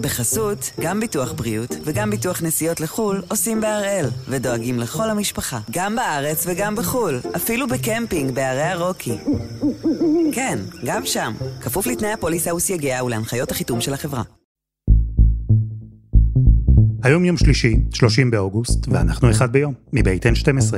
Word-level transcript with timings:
בחסות, 0.00 0.70
גם 0.80 1.00
ביטוח 1.00 1.32
בריאות 1.32 1.76
וגם 1.84 2.10
ביטוח 2.10 2.42
נסיעות 2.42 2.80
לחו"ל 2.80 3.22
עושים 3.28 3.60
בהראל, 3.60 4.06
ודואגים 4.28 4.78
לכל 4.78 5.10
המשפחה, 5.10 5.60
גם 5.70 5.96
בארץ 5.96 6.44
וגם 6.46 6.76
בחו"ל, 6.76 7.20
אפילו 7.36 7.68
בקמפינג 7.68 8.34
בערי 8.34 8.62
הרוקי. 8.62 9.16
כן, 10.32 10.58
גם 10.84 11.06
שם, 11.06 11.32
כפוף 11.60 11.86
לתנאי 11.86 12.12
הפוליסה 12.12 12.54
וסייגיה 12.54 13.04
ולהנחיות 13.04 13.50
החיתום 13.50 13.80
של 13.80 13.94
החברה. 13.94 14.22
היום 17.02 17.24
יום 17.24 17.36
שלישי, 17.36 17.76
30 17.94 18.30
באוגוסט, 18.30 18.88
ואנחנו 18.88 19.30
אחד 19.30 19.52
ביום, 19.52 19.74
מבית 19.92 20.26
N12. 20.26 20.74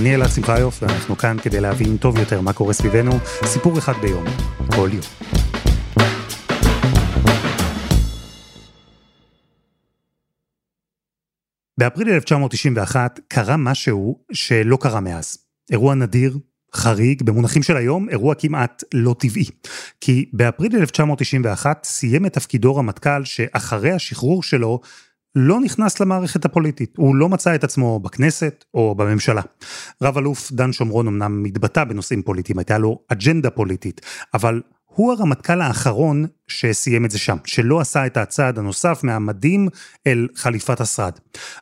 אני 0.00 0.14
אלעד 0.14 0.28
שמחיוף, 0.30 0.82
ואנחנו 0.82 1.16
כאן 1.16 1.36
כדי 1.42 1.60
להבין 1.60 1.96
טוב 1.96 2.18
יותר 2.18 2.40
מה 2.40 2.52
קורה 2.52 2.72
סביבנו, 2.72 3.12
סיפור 3.44 3.78
אחד 3.78 3.92
ביום, 4.02 4.24
כל 4.74 4.90
יום. 4.92 5.02
באפריל 11.78 12.08
1991 12.08 13.20
קרה 13.28 13.56
משהו 13.56 14.18
שלא 14.32 14.78
קרה 14.80 15.00
מאז. 15.00 15.38
אירוע 15.70 15.94
נדיר, 15.94 16.38
חריג, 16.74 17.22
במונחים 17.22 17.62
של 17.62 17.76
היום, 17.76 18.08
אירוע 18.08 18.34
כמעט 18.34 18.84
לא 18.94 19.14
טבעי. 19.18 19.46
כי 20.00 20.30
באפריל 20.32 20.76
1991 20.76 21.84
סיים 21.84 22.26
את 22.26 22.32
תפקידו 22.32 22.76
רמטכ"ל 22.76 23.24
שאחרי 23.24 23.92
השחרור 23.92 24.42
שלו 24.42 24.80
לא 25.34 25.60
נכנס 25.60 26.00
למערכת 26.00 26.44
הפוליטית, 26.44 26.94
הוא 26.96 27.16
לא 27.16 27.28
מצא 27.28 27.54
את 27.54 27.64
עצמו 27.64 28.00
בכנסת 28.00 28.64
או 28.74 28.94
בממשלה. 28.94 29.42
רב 30.02 30.18
אלוף 30.18 30.52
דן 30.52 30.72
שומרון 30.72 31.06
אמנם 31.06 31.42
מתבטא 31.42 31.84
בנושאים 31.84 32.22
פוליטיים, 32.22 32.58
הייתה 32.58 32.78
לו 32.78 32.98
אג'נדה 33.08 33.50
פוליטית, 33.50 34.00
אבל 34.34 34.60
הוא 34.86 35.12
הרמטכ"ל 35.12 35.60
האחרון 35.60 36.26
שסיים 36.48 37.04
את 37.04 37.10
זה 37.10 37.18
שם, 37.18 37.36
שלא 37.44 37.80
עשה 37.80 38.06
את 38.06 38.16
הצעד 38.16 38.58
הנוסף 38.58 39.00
מהמדים 39.04 39.68
אל 40.06 40.28
חליפת 40.36 40.80
השרד. 40.80 41.12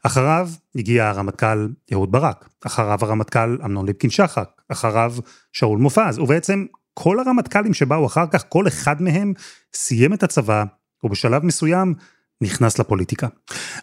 אחריו 0.02 0.48
הגיע 0.76 1.08
הרמטכ"ל 1.08 1.68
אהוד 1.92 2.12
ברק, 2.12 2.48
אחריו 2.66 2.98
הרמטכ"ל 3.02 3.58
אמנון 3.64 3.86
ליפקין 3.86 4.10
שחק, 4.10 4.48
אחריו 4.68 5.14
שאול 5.52 5.78
מופז, 5.78 6.18
ובעצם 6.18 6.64
כל 6.94 7.20
הרמטכ"לים 7.20 7.74
שבאו 7.74 8.06
אחר 8.06 8.26
כך, 8.26 8.44
כל 8.48 8.68
אחד 8.68 9.02
מהם 9.02 9.32
סיים 9.74 10.14
את 10.14 10.22
הצבא, 10.22 10.64
ובשלב 11.04 11.44
מסוים 11.44 11.94
נכנס 12.40 12.78
לפוליטיקה. 12.78 13.28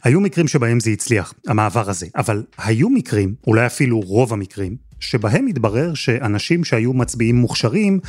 היו 0.03 0.21
מקרים 0.21 0.47
שבהם 0.47 0.79
זה 0.79 0.89
הצליח, 0.89 1.33
המעבר 1.47 1.89
הזה, 1.89 2.07
אבל 2.15 2.43
היו 2.57 2.89
מקרים, 2.89 3.35
אולי 3.47 3.65
אפילו 3.65 3.99
רוב 3.99 4.33
המקרים, 4.33 4.75
שבהם 4.99 5.47
התברר 5.47 5.93
שאנשים 5.93 6.63
שהיו 6.63 6.93
מצביעים 6.93 7.35
מוכשרים, 7.35 7.99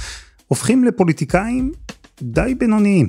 הופכים 0.46 0.84
לפוליטיקאים 0.84 1.72
די 2.22 2.54
בינוניים. 2.58 3.06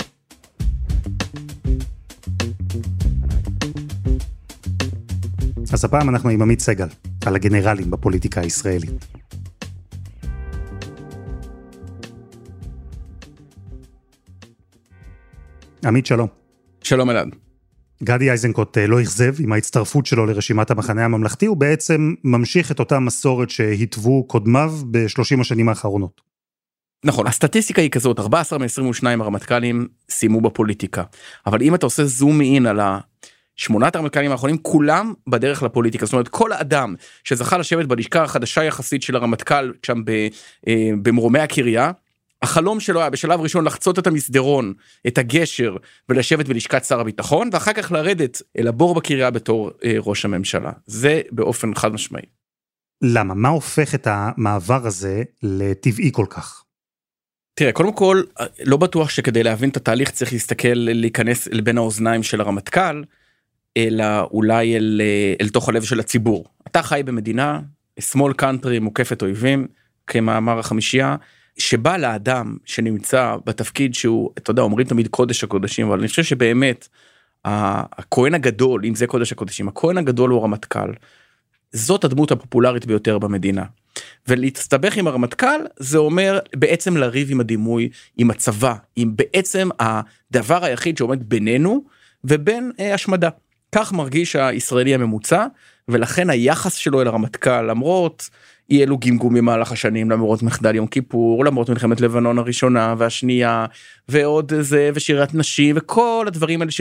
אז 5.74 5.86
הפעם 5.86 6.10
אנחנו 6.10 6.30
עם 6.30 6.42
עמית 6.42 6.60
סגל, 6.60 6.88
על 7.26 7.36
הגנרלים 7.36 7.92
בפוליטיקה 7.92 8.42
הישראלית. 8.42 9.06
עמית 15.86 16.06
שלום. 16.06 16.37
שלום 16.88 17.10
אלעד. 17.10 17.36
גדי 18.04 18.32
איזנקוט 18.32 18.78
אה, 18.78 18.88
לא 18.88 19.02
אכזב 19.02 19.34
עם 19.40 19.54
ההצטרפות 19.54 20.06
שלו 20.06 20.26
לרשימת 20.26 20.72
המחנה 20.72 21.06
הממלכתי, 21.06 21.46
הוא 21.46 21.58
בעצם 21.58 22.14
ממשיך 22.24 22.72
את 22.72 22.80
אותה 22.80 23.00
מסורת 23.00 23.50
שהתוו 23.50 24.24
קודמיו 24.28 24.74
בשלושים 24.92 25.42
השנים 25.42 25.70
האחרונות. 25.70 26.22
נכון, 27.06 27.28
הסטטיסטיקה 27.28 27.82
היא 27.82 27.90
כזאת, 27.90 28.20
14 28.20 28.60
מ-22 28.60 29.24
הרמטכ"לים 29.24 29.88
סיימו 30.10 30.42
בפוליטיקה, 30.42 31.04
אבל 31.46 31.62
אם 31.62 31.76
אתה 31.76 31.86
עושה 31.86 32.06
זום 32.06 32.42
אין 32.42 32.66
על 32.66 32.80
השמונת 33.58 33.96
הרמטכ"לים 33.96 34.32
האחרונים, 34.32 34.58
כולם 34.58 35.14
בדרך 35.28 35.64
לפוליטיקה, 35.64 36.06
זאת 36.06 36.14
אומרת 36.14 36.28
כל 36.28 36.54
אדם 36.54 36.96
שזכה 37.24 37.58
לשבת 37.58 37.86
בלשכה 37.86 38.24
החדשה 38.24 38.64
יחסית 38.64 39.02
של 39.02 39.16
הרמטכ"ל 39.16 39.72
שם 39.86 40.02
אה, 40.68 40.90
במרומי 41.02 41.40
הקריה, 41.40 41.92
החלום 42.42 42.80
שלו 42.80 43.00
היה 43.00 43.10
בשלב 43.10 43.42
ראשון 43.42 43.66
לחצות 43.66 44.00
את 44.00 44.08
המסדרון, 44.08 44.74
את 45.08 45.18
הגשר, 45.18 45.76
ולשבת 46.10 46.48
בלשכת 46.48 46.86
שר 46.86 47.00
הביטחון, 47.00 47.50
ואחר 47.54 47.74
כך 47.74 47.92
לרדת 47.92 48.42
אל 48.58 48.68
הבור 48.68 48.96
בקריה 48.96 49.32
בתור 49.32 49.72
אה, 49.84 49.96
ראש 50.00 50.26
הממשלה. 50.26 50.72
זה 50.86 51.22
באופן 51.32 51.76
חד 51.76 51.94
משמעי. 51.94 52.26
למה? 53.02 53.34
מה 53.34 53.50
הופך 53.50 53.96
את 53.96 54.08
המעבר 54.10 54.88
הזה 54.88 55.24
לטבעי 55.44 56.10
כל 56.14 56.26
כך? 56.30 56.64
תראה, 57.54 57.72
קודם 57.72 57.94
כל, 57.94 58.22
לא 58.64 58.78
בטוח 58.78 59.10
שכדי 59.10 59.44
להבין 59.44 59.70
את 59.70 59.78
התהליך 59.78 60.12
צריך 60.12 60.34
להסתכל, 60.34 60.74
להיכנס 60.74 61.48
לבין 61.52 61.78
האוזניים 61.78 62.24
של 62.24 62.42
הרמטכ"ל, 62.42 63.04
אלא 63.78 64.06
אולי 64.32 64.78
אל, 64.78 65.02
אה, 65.04 65.34
אל 65.42 65.50
תוך 65.50 65.70
הלב 65.70 65.84
של 65.84 66.00
הציבור. 66.00 66.46
אתה 66.68 66.84
חי 66.84 67.02
במדינה, 67.06 67.60
small 68.00 68.42
country 68.42 68.80
מוקפת 68.82 69.22
אויבים, 69.22 69.68
כמאמר 70.08 70.60
החמישייה, 70.60 71.16
שבא 71.58 71.98
לאדם 71.98 72.58
שנמצא 72.66 73.36
בתפקיד 73.46 73.94
שהוא, 73.94 74.32
אתה 74.38 74.52
יודע, 74.52 74.62
אומרים 74.62 74.88
תמיד 74.88 75.08
קודש 75.08 75.44
הקודשים, 75.44 75.88
אבל 75.88 76.00
אני 76.00 76.08
חושב 76.08 76.24
שבאמת, 76.24 76.88
הכהן 77.46 78.34
הגדול, 78.34 78.86
אם 78.86 78.96
זה 78.96 79.08
קודש 79.08 79.32
הקודשים, 79.32 79.68
הכהן 79.68 79.98
הגדול 79.98 80.30
הוא 80.30 80.40
הרמטכ"ל. 80.40 80.94
זאת 81.72 82.04
הדמות 82.04 82.32
הפופולרית 82.32 82.86
ביותר 82.86 83.20
במדינה. 83.20 83.64
ולהסתבך 84.28 84.98
עם 84.98 85.08
הרמטכ"ל 85.08 85.60
זה 85.80 85.98
אומר 85.98 86.40
בעצם 86.56 86.98
לריב 86.98 87.32
עם 87.32 87.40
הדימוי 87.40 87.90
עם 88.18 88.32
הצבא 88.32 88.74
עם 88.96 89.16
בעצם 89.16 89.70
הדבר 89.80 90.64
היחיד 90.64 90.98
שעומד 90.98 91.30
בינינו 91.30 91.84
ובין 92.24 92.72
אה, 92.80 92.94
השמדה. 92.94 93.30
כך 93.80 93.94
מרגיש 93.94 94.36
הישראלי 94.36 94.94
הממוצע 94.94 95.46
ולכן 95.88 96.30
היחס 96.30 96.74
שלו 96.74 97.02
אל 97.02 97.08
הרמטכ"ל 97.08 97.62
למרות 97.62 98.30
אי 98.70 98.84
אלו 98.84 98.98
גמגומים 98.98 99.44
במהלך 99.44 99.72
השנים 99.72 100.12
למרות 100.12 100.44
מחדל 100.44 100.76
יום 100.76 100.88
כיפור 100.88 101.46
למרות 101.46 101.70
מלחמת 101.70 102.02
לבנון 102.02 102.40
הראשונה 102.40 102.96
והשנייה 102.98 103.66
ועוד 104.10 104.54
זה 104.60 104.90
ושירת 104.94 105.34
נשים 105.34 105.76
וכל 105.80 106.26
הדברים 106.28 106.62
האלה 106.62 106.72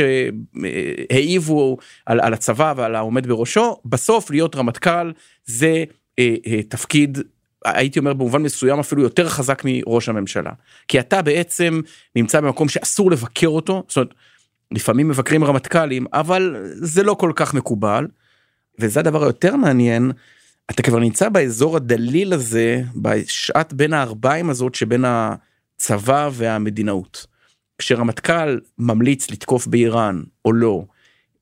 שהעיבו 1.11 1.77
על, 2.07 2.21
על 2.21 2.35
הצבא 2.35 2.75
ועל 2.77 2.95
העומד 2.95 3.27
בראשו 3.27 3.77
בסוף 3.85 4.31
להיות 4.31 4.57
רמטכ"ל 4.57 5.13
זה 5.45 5.85
אה, 6.19 6.35
אה, 6.47 6.63
תפקיד 6.63 7.19
הייתי 7.65 7.99
אומר 7.99 8.13
במובן 8.13 8.43
מסוים 8.43 8.79
אפילו 8.79 9.03
יותר 9.03 9.29
חזק 9.29 9.63
מראש 9.65 10.09
הממשלה. 10.09 10.51
כי 10.89 11.01
אתה 11.01 11.23
בעצם 11.23 11.81
נמצא 12.17 12.41
במקום 12.41 12.69
שאסור 12.69 13.11
לבקר 13.11 13.49
אותו 13.49 13.85
זאת 13.89 13.97
אומרת 13.97 14.15
לפעמים 14.71 15.09
מבקרים 15.09 15.45
רמטכ"לים 15.45 16.07
אבל 16.13 16.57
זה 16.73 17.03
לא 17.03 17.15
כל 17.15 17.33
כך 17.35 17.55
מקובל. 17.55 18.07
וזה 18.79 19.01
הדבר 19.01 19.23
היותר 19.23 19.57
מעניין 19.57 20.13
אתה 20.71 20.83
כבר 20.83 20.99
נמצא 20.99 21.29
באזור 21.29 21.77
הדליל 21.77 22.33
הזה 22.33 22.83
בשעת 22.97 23.73
בין 23.73 23.93
הארבעים 23.93 24.51
הזאת 24.51 24.75
שבין 24.75 25.05
הצבא 25.07 26.31
והמדינאות. 26.33 27.27
כשרמטכ"ל 27.79 28.59
ממליץ 28.79 29.31
לתקוף 29.31 29.67
באיראן 29.67 30.23
או 30.45 30.53
לא 30.53 30.85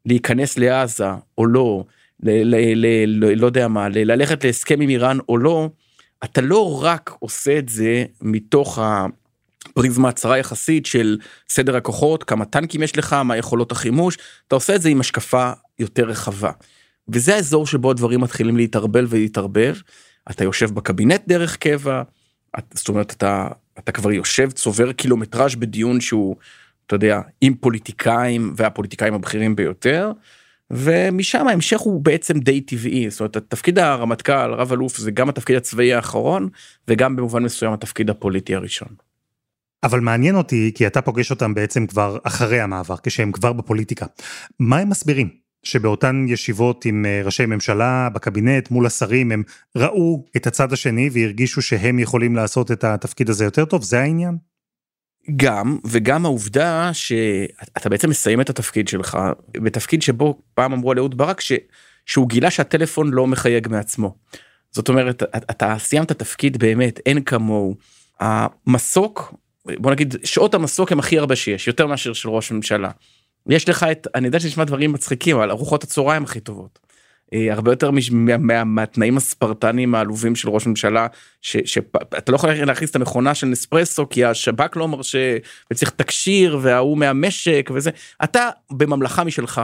להיכנס 0.06 0.58
לעזה 0.58 1.08
או 1.38 1.46
לא 1.46 1.84
ל, 2.22 2.30
ל, 2.30 2.76
ל, 2.76 3.34
לא 3.40 3.46
יודע 3.46 3.68
מה 3.68 3.88
ללכת 3.88 4.44
להסכם 4.44 4.80
עם 4.80 4.88
איראן 4.88 5.18
או 5.28 5.38
לא 5.38 5.70
אתה 6.24 6.40
לא 6.40 6.82
רק 6.82 7.16
עושה 7.18 7.58
את 7.58 7.68
זה 7.68 8.04
מתוך 8.22 8.78
הפריזמה 9.66 10.08
הצרה 10.08 10.38
יחסית 10.38 10.86
של 10.86 11.18
סדר 11.48 11.76
הכוחות 11.76 12.24
כמה 12.24 12.44
טנקים 12.44 12.82
יש 12.82 12.98
לך 12.98 13.12
מה 13.12 13.36
יכולות 13.36 13.72
החימוש 13.72 14.18
אתה 14.48 14.54
עושה 14.54 14.74
את 14.74 14.82
זה 14.82 14.88
עם 14.88 15.00
השקפה 15.00 15.52
יותר 15.78 16.04
רחבה. 16.04 16.50
וזה 17.08 17.34
האזור 17.34 17.66
שבו 17.66 17.90
הדברים 17.90 18.20
מתחילים 18.20 18.56
להתערבל 18.56 19.06
ולהתערבב. 19.08 19.76
אתה 20.30 20.44
יושב 20.44 20.70
בקבינט 20.70 21.22
דרך 21.28 21.56
קבע, 21.56 22.02
זאת 22.74 22.88
אומרת 22.88 23.12
אתה 23.12 23.48
אתה 23.78 23.92
כבר 23.92 24.12
יושב 24.12 24.50
צובר 24.50 24.92
קילומטראז' 24.92 25.54
בדיון 25.54 26.00
שהוא 26.00 26.36
אתה 26.86 26.94
יודע 26.94 27.20
עם 27.40 27.54
פוליטיקאים 27.54 28.52
והפוליטיקאים 28.56 29.14
הבכירים 29.14 29.56
ביותר. 29.56 30.12
ומשם 30.70 31.48
ההמשך 31.48 31.80
הוא 31.80 32.00
בעצם 32.00 32.38
די 32.38 32.60
טבעי 32.60 33.10
זאת 33.10 33.20
אומרת 33.20 33.36
תפקיד 33.36 33.78
הרמטכ"ל 33.78 34.52
רב 34.52 34.72
אלוף 34.72 34.96
זה 34.96 35.10
גם 35.10 35.28
התפקיד 35.28 35.56
הצבאי 35.56 35.94
האחרון 35.94 36.48
וגם 36.88 37.16
במובן 37.16 37.42
מסוים 37.42 37.72
התפקיד 37.72 38.10
הפוליטי 38.10 38.54
הראשון. 38.54 38.88
אבל 39.84 40.00
מעניין 40.00 40.34
אותי 40.34 40.72
כי 40.74 40.86
אתה 40.86 41.02
פוגש 41.02 41.30
אותם 41.30 41.54
בעצם 41.54 41.86
כבר 41.86 42.18
אחרי 42.22 42.60
המעבר 42.60 42.96
כשהם 43.02 43.32
כבר 43.32 43.52
בפוליטיקה 43.52 44.06
מה 44.60 44.78
הם 44.78 44.88
מסבירים 44.88 45.44
שבאותן 45.62 46.24
ישיבות 46.28 46.84
עם 46.84 47.06
אה, 47.06 47.22
ראשי 47.24 47.46
ממשלה 47.46 48.08
בקבינט 48.14 48.70
מול 48.70 48.86
השרים 48.86 49.32
הם 49.32 49.42
ראו 49.76 50.24
את 50.36 50.46
הצד 50.46 50.72
השני 50.72 51.10
והרגישו 51.12 51.62
שהם 51.62 51.98
יכולים 51.98 52.36
לעשות 52.36 52.72
את 52.72 52.84
התפקיד 52.84 53.30
הזה 53.30 53.44
יותר 53.44 53.64
טוב 53.64 53.82
זה 53.82 54.00
העניין. 54.00 54.36
גם 55.36 55.78
וגם 55.84 56.24
העובדה 56.24 56.90
שאתה 56.92 57.88
בעצם 57.88 58.10
מסיים 58.10 58.40
את 58.40 58.50
התפקיד 58.50 58.88
שלך 58.88 59.18
בתפקיד 59.52 60.02
שבו 60.02 60.38
פעם 60.54 60.72
אמרו 60.72 60.90
על 60.90 60.98
אהוד 60.98 61.18
ברק 61.18 61.40
ש... 61.40 61.52
שהוא 62.06 62.28
גילה 62.28 62.50
שהטלפון 62.50 63.10
לא 63.10 63.26
מחייג 63.26 63.68
מעצמו. 63.68 64.16
זאת 64.70 64.88
אומרת 64.88 65.22
אתה 65.36 65.76
סיימת 65.78 66.12
תפקיד 66.12 66.58
באמת 66.58 67.00
אין 67.06 67.22
כמוהו. 67.22 67.76
המסוק 68.20 69.34
בוא 69.66 69.90
נגיד 69.90 70.14
שעות 70.24 70.54
המסוק 70.54 70.92
הם 70.92 70.98
הכי 70.98 71.18
הרבה 71.18 71.36
שיש 71.36 71.66
יותר 71.66 71.86
מאשר 71.86 72.12
של 72.12 72.28
ראש 72.28 72.52
ממשלה. 72.52 72.90
יש 73.48 73.68
לך 73.68 73.82
את 73.82 74.06
אני 74.14 74.26
יודע 74.26 74.40
שנשמע 74.40 74.64
דברים 74.64 74.92
מצחיקים 74.92 75.36
אבל 75.36 75.50
ארוחות 75.50 75.84
הצהריים 75.84 76.24
הכי 76.24 76.40
טובות. 76.40 76.78
אה, 77.34 77.52
הרבה 77.52 77.72
יותר 77.72 77.90
מהתנאים 78.64 79.16
הספרטניים 79.16 79.94
העלובים 79.94 80.36
של 80.36 80.48
ראש 80.48 80.66
ממשלה 80.66 81.06
שאתה 81.42 82.32
לא 82.32 82.36
יכול 82.36 82.50
להכניס 82.52 82.90
את 82.90 82.96
המכונה 82.96 83.34
של 83.34 83.46
נספרסו 83.46 84.08
כי 84.08 84.24
השב"כ 84.24 84.76
לא 84.76 84.88
מרשה 84.88 85.36
וצריך 85.70 85.90
תקשיר 85.90 86.58
וההוא 86.62 86.98
מהמשק 86.98 87.70
וזה 87.74 87.90
אתה 88.24 88.50
בממלכה 88.70 89.24
משלך. 89.24 89.60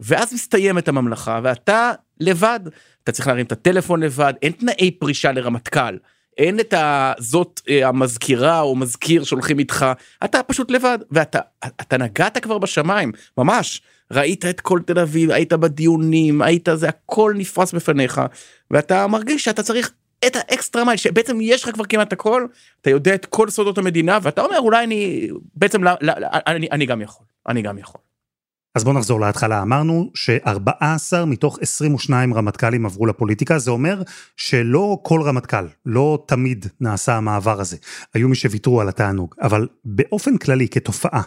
ואז 0.00 0.34
מסתיימת 0.34 0.88
הממלכה 0.88 1.40
ואתה 1.42 1.92
לבד 2.20 2.60
אתה 3.04 3.12
צריך 3.12 3.28
להרים 3.28 3.46
את 3.46 3.52
הטלפון 3.52 4.00
לבד 4.02 4.32
אין 4.42 4.52
תנאי 4.52 4.90
פרישה 4.90 5.32
לרמטכ"ל 5.32 5.96
אין 6.38 6.60
את 6.60 6.74
הזאת 6.76 7.60
אה, 7.68 7.88
המזכירה 7.88 8.60
או 8.60 8.76
מזכיר 8.76 9.24
שהולכים 9.24 9.58
איתך 9.58 9.86
אתה 10.24 10.42
פשוט 10.42 10.70
לבד 10.70 10.98
ואתה 11.10 11.38
אתה 11.64 11.98
נגעת 11.98 12.38
כבר 12.38 12.58
בשמיים 12.58 13.12
ממש 13.38 13.82
ראית 14.12 14.44
את 14.44 14.60
כל 14.60 14.80
תל 14.86 14.98
אביב 14.98 15.30
היית 15.30 15.52
בדיונים 15.52 16.42
היית 16.42 16.68
זה 16.74 16.88
הכל 16.88 17.34
נפרס 17.36 17.72
בפניך 17.72 18.20
ואתה 18.70 19.06
מרגיש 19.06 19.44
שאתה 19.44 19.62
צריך 19.62 19.92
את 20.26 20.36
האקסטרה 20.36 20.84
מייל 20.84 20.96
שבעצם 20.96 21.38
יש 21.40 21.64
לך 21.64 21.74
כבר 21.74 21.84
כמעט 21.84 22.12
הכל 22.12 22.46
אתה 22.80 22.90
יודע 22.90 23.14
את 23.14 23.26
כל 23.26 23.50
סודות 23.50 23.78
המדינה 23.78 24.18
ואתה 24.22 24.42
אומר 24.42 24.58
אולי 24.58 24.84
אני 24.84 25.28
בעצם 25.54 25.84
לא, 25.84 25.90
לא, 26.00 26.12
אני, 26.46 26.68
אני 26.70 26.86
גם 26.86 27.00
יכול 27.00 27.26
אני 27.48 27.62
גם 27.62 27.78
יכול. 27.78 28.11
אז 28.74 28.84
בואו 28.84 28.98
נחזור 28.98 29.20
להתחלה. 29.20 29.62
אמרנו 29.62 30.10
ש-14 30.14 31.24
מתוך 31.26 31.58
22 31.60 32.34
רמטכ"לים 32.34 32.86
עברו 32.86 33.06
לפוליטיקה, 33.06 33.58
זה 33.58 33.70
אומר 33.70 34.02
שלא 34.36 34.98
כל 35.02 35.22
רמטכ"ל, 35.22 35.66
לא 35.86 36.24
תמיד 36.26 36.66
נעשה 36.80 37.16
המעבר 37.16 37.60
הזה. 37.60 37.76
היו 38.14 38.28
מי 38.28 38.34
שוויתרו 38.34 38.80
על 38.80 38.88
התענוג, 38.88 39.34
אבל 39.42 39.68
באופן 39.84 40.36
כללי, 40.36 40.68
כתופעה, 40.68 41.22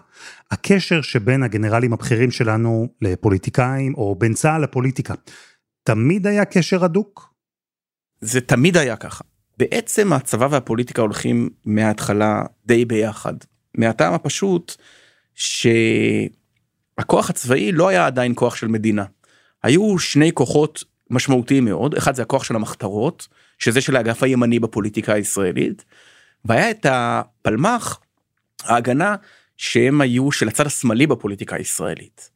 הקשר 0.52 1.02
שבין 1.02 1.44
הגנרלים 1.44 1.94
הבכירים 1.94 2.32
שלנו 2.32 2.88
לפוליטיקאים, 3.02 3.94
או 3.96 4.16
בין 4.16 4.34
צה"ל 4.34 4.64
לפוליטיקה, 4.64 5.14
תמיד 5.84 6.28
היה 6.28 6.46
קשר 6.46 6.86
הדוק? 6.86 7.34
זה 8.22 8.42
תמיד 8.42 8.78
היה 8.78 8.96
ככה. 8.96 9.24
בעצם 9.58 10.14
הצבא 10.14 10.48
והפוליטיקה 10.52 11.02
הולכים 11.02 11.50
מההתחלה 11.66 12.44
די 12.66 12.86
ביחד. 12.86 13.34
מהטעם 13.78 14.14
הפשוט 14.14 14.76
ש... 15.36 15.68
הכוח 16.98 17.30
הצבאי 17.30 17.72
לא 17.72 17.88
היה 17.88 18.06
עדיין 18.06 18.34
כוח 18.36 18.56
של 18.56 18.68
מדינה. 18.68 19.06
היו 19.64 20.00
שני 20.00 20.32
כוחות 20.34 20.84
משמעותיים 21.10 21.66
מאוד, 21.66 21.96
אחד 21.96 22.16
זה 22.16 22.22
הכוח 22.22 22.44
של 22.44 22.56
המחתרות, 22.56 23.28
שזה 23.60 23.82
של 23.82 23.96
האגף 23.96 24.24
הימני 24.24 24.60
בפוליטיקה 24.60 25.14
הישראלית, 25.14 25.86
והיה 26.46 26.72
את 26.72 26.86
הפלמ"ח, 26.90 28.00
ההגנה, 28.64 29.16
שהם 29.58 30.02
היו 30.02 30.32
של 30.32 30.48
הצד 30.48 30.66
השמאלי 30.66 31.08
בפוליטיקה 31.08 31.56
הישראלית. 31.56 32.30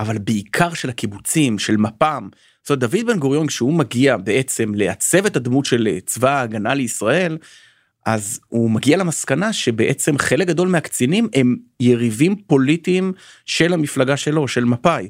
אבל 0.00 0.18
בעיקר 0.18 0.74
של 0.74 0.88
הקיבוצים, 0.88 1.58
של 1.58 1.76
מפ"ם. 1.76 2.28
זאת 2.62 2.70
אומרת, 2.70 2.80
דוד 2.80 3.06
בן 3.06 3.18
גוריון, 3.18 3.46
כשהוא 3.46 3.74
מגיע 3.74 4.16
בעצם 4.16 4.74
לעצב 4.74 5.26
את 5.26 5.36
הדמות 5.36 5.64
של 5.64 5.88
צבא 6.06 6.30
ההגנה 6.30 6.74
לישראל, 6.74 7.38
אז 8.06 8.40
הוא 8.48 8.70
מגיע 8.70 8.96
למסקנה 8.96 9.52
שבעצם 9.52 10.18
חלק 10.18 10.46
גדול 10.46 10.68
מהקצינים 10.68 11.28
הם 11.34 11.56
יריבים 11.80 12.36
פוליטיים 12.36 13.12
של 13.46 13.72
המפלגה 13.72 14.16
שלו, 14.16 14.48
של 14.48 14.64
מפא"י. 14.64 15.08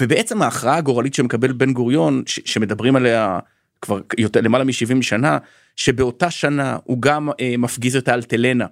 ובעצם 0.00 0.42
ההכרעה 0.42 0.76
הגורלית 0.76 1.14
שמקבל 1.14 1.52
בן 1.52 1.72
גוריון, 1.72 2.22
ש- 2.26 2.40
שמדברים 2.44 2.96
עליה 2.96 3.38
כבר 3.82 4.00
יותר 4.18 4.40
למעלה 4.40 4.64
מ-70 4.64 5.02
שנה, 5.02 5.38
שבאותה 5.76 6.30
שנה 6.30 6.76
הוא 6.84 7.02
גם 7.02 7.28
אה, 7.40 7.54
מפגיז 7.58 7.96
את 7.96 8.08
האלטלנה, 8.08 8.66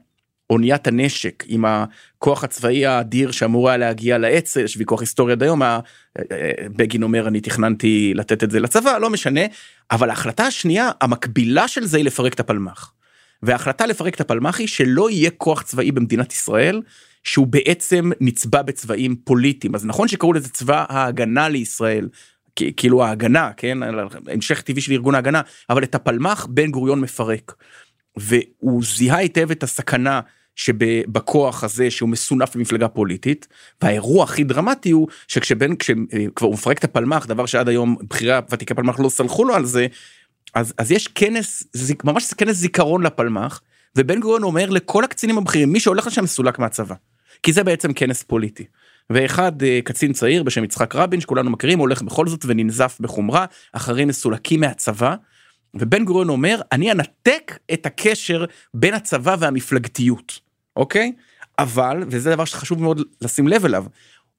אוניית 0.50 0.87
הנשק 0.87 1.45
עם 1.47 1.65
הכוח 1.65 2.45
הצבאי 2.45 2.87
האדיר 2.87 3.31
שאמור 3.31 3.69
היה 3.69 3.77
להגיע 3.77 4.19
לאצ"ל, 4.19 4.61
יש 4.61 4.77
ויכוח 4.77 5.00
היסטורי 5.00 5.33
עד 5.33 5.43
היום, 5.43 5.62
אה, 5.62 5.79
אה, 6.33 6.50
בגין 6.77 7.03
אומר 7.03 7.29
אני 7.29 7.41
תכננתי 7.41 8.12
לתת 8.15 8.45
את 8.45 8.50
זה 8.50 8.61
לצבא, 8.61 8.99
לא 8.99 9.11
משנה, 9.11 9.41
אבל 9.91 10.11
ההחלטה 10.11 10.47
השנייה, 10.47 10.91
המקבילה 11.00 11.69
של 11.69 11.85
זה 11.85 11.97
היא 11.97 12.05
לפרק 12.05 12.35
את 12.35 12.41
הפלמ"ח. 12.41 12.93
וההחלטה 13.44 13.87
לפרק 13.87 14.14
את 14.14 14.20
הפלמ"חי 14.20 14.67
שלא 14.67 15.11
יהיה 15.11 15.31
כוח 15.31 15.62
צבאי 15.62 15.93
במדינת 15.93 16.32
ישראל 16.32 16.82
שהוא 17.25 17.46
בעצם 17.46 18.11
נצבע 18.20 18.62
בצבעים 18.62 19.17
פוליטיים 19.17 19.75
אז 19.75 19.87
נכון 19.87 20.08
שקראו 20.08 20.32
לזה 20.32 20.49
צבא 20.49 20.85
ההגנה 20.88 21.49
לישראל 21.49 22.08
כאילו 22.76 23.05
ההגנה 23.05 23.50
כן 23.56 23.79
המשך 24.32 24.61
טבעי 24.61 24.82
של 24.82 24.93
ארגון 24.93 25.14
ההגנה 25.14 25.41
אבל 25.70 25.82
את 25.82 25.94
הפלמ"ח 25.94 26.46
בן 26.50 26.70
גוריון 26.70 27.00
מפרק. 27.00 27.55
והוא 28.17 28.82
זיהה 28.85 29.19
היטב 29.19 29.50
את 29.50 29.62
הסכנה 29.62 30.20
שבכוח 30.56 31.64
הזה 31.64 31.90
שהוא 31.90 32.08
מסונף 32.08 32.56
למפלגה 32.56 32.88
פוליטית 32.88 33.49
והאירוע 33.82 34.25
הכי 34.25 34.44
דרמטי 34.44 34.90
הוא 34.90 35.08
שכשבן 35.29 35.76
כשכבר 35.76 36.47
הוא 36.47 36.55
מפרק 36.55 36.79
את 36.79 36.85
הפלמ"ח 36.85 37.26
דבר 37.26 37.47
שעד 37.47 37.69
היום 37.69 37.97
בכירי 38.11 38.38
ותיקי 38.50 38.75
פלמ"ח 38.75 39.00
לא 39.00 39.08
סלחו 39.08 39.44
לו 39.44 39.55
על 39.55 39.64
זה 39.64 39.87
אז 40.55 40.75
אז 40.79 40.93
יש 40.93 41.08
כנס 41.08 41.64
זיק, 41.73 42.05
ממש 42.05 42.35
כנס 42.35 42.56
זיכרון 42.56 43.02
לפלמ"ח 43.02 43.61
ובן 43.96 44.20
גוריון 44.20 44.43
אומר 44.43 44.70
לכל 44.70 45.05
הקצינים 45.05 45.38
הבכירים 45.38 45.73
מי 45.73 45.81
שהולך 45.81 46.06
לשם 46.06 46.25
מסולק 46.25 46.58
מהצבא 46.58 46.94
כי 47.43 47.52
זה 47.52 47.64
בעצם 47.64 47.93
כנס 47.93 48.23
פוליטי. 48.23 48.64
ואחד 49.11 49.62
אה, 49.62 49.81
קצין 49.85 50.12
צעיר 50.12 50.43
בשם 50.43 50.64
יצחק 50.64 50.94
רבין 50.94 51.20
שכולנו 51.20 51.50
מכירים 51.50 51.79
הולך 51.79 52.02
בכל 52.02 52.29
זאת 52.29 52.44
וננזף 52.49 52.96
בחומרה 53.00 53.46
אחרים 53.73 54.08
מסולקים 54.08 54.61
מהצבא. 54.61 55.14
ובן 55.75 56.05
גוריון 56.05 56.29
אומר 56.29 56.61
אני 56.73 56.93
אנתק 56.93 57.58
את 57.73 57.87
הקשר 57.87 58.44
בין 58.75 58.94
הצבא 58.94 59.37
והמפלגתיות 59.38 60.40
אוקיי 60.76 61.12
אבל 61.58 62.02
וזה 62.06 62.31
דבר 62.31 62.44
שחשוב 62.44 62.82
מאוד 62.82 63.00
לשים 63.23 63.49
לב 63.49 63.64
אליו 63.64 63.85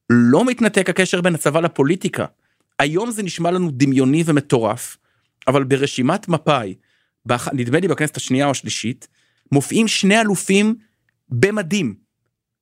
לא 0.10 0.46
מתנתק 0.46 0.90
הקשר 0.90 1.22
בין 1.22 1.36
הצבא 1.36 1.60
לפוליטיקה. 1.60 2.26
היום 2.80 3.12
זה 3.12 3.24
נשמע 3.24 3.52
לנו 3.52 3.70
דמיוני 3.72 4.24
ומטורף 4.26 4.98
אבל 5.48 5.64
ברשימת 5.64 6.28
מפא"י, 6.28 6.76
נדמה 7.54 7.80
לי 7.80 7.88
בכנסת 7.88 8.18
השנייה 8.18 8.46
או 8.46 8.52
השלישית, 8.52 9.08
מופיעים 9.52 9.88
שני 9.88 10.22
אלופים 10.22 10.76
במדים. 11.30 11.96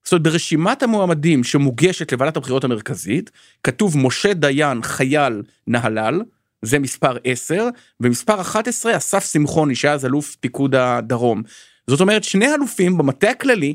זאת 0.04 0.12
אומרת 0.12 0.24
ברשימת 0.24 0.84
המועמדים 0.84 1.44
שמוגשת 1.44 2.12
לוועדת 2.12 2.38
הבחירות 2.38 2.64
המרכזית 2.64 3.32
כתוב 3.64 3.98
משה 3.98 4.34
דיין 4.34 4.82
חייל 4.82 5.44
נהלל 5.68 6.22
זה 6.62 6.80
מספר 6.80 7.18
10 7.24 7.70
ומספר 8.00 8.42
11 8.42 8.98
אסף 8.98 9.32
שמחוני 9.32 9.76
שהיה 9.76 9.94
אז 9.94 10.06
אלוף 10.06 10.36
פיקוד 10.36 10.76
הדרום. 10.76 11.44
זאת 11.88 12.02
אומרת 12.02 12.24
שני 12.24 12.54
אלופים 12.54 12.98
במטה 12.98 13.30
הכללי 13.30 13.74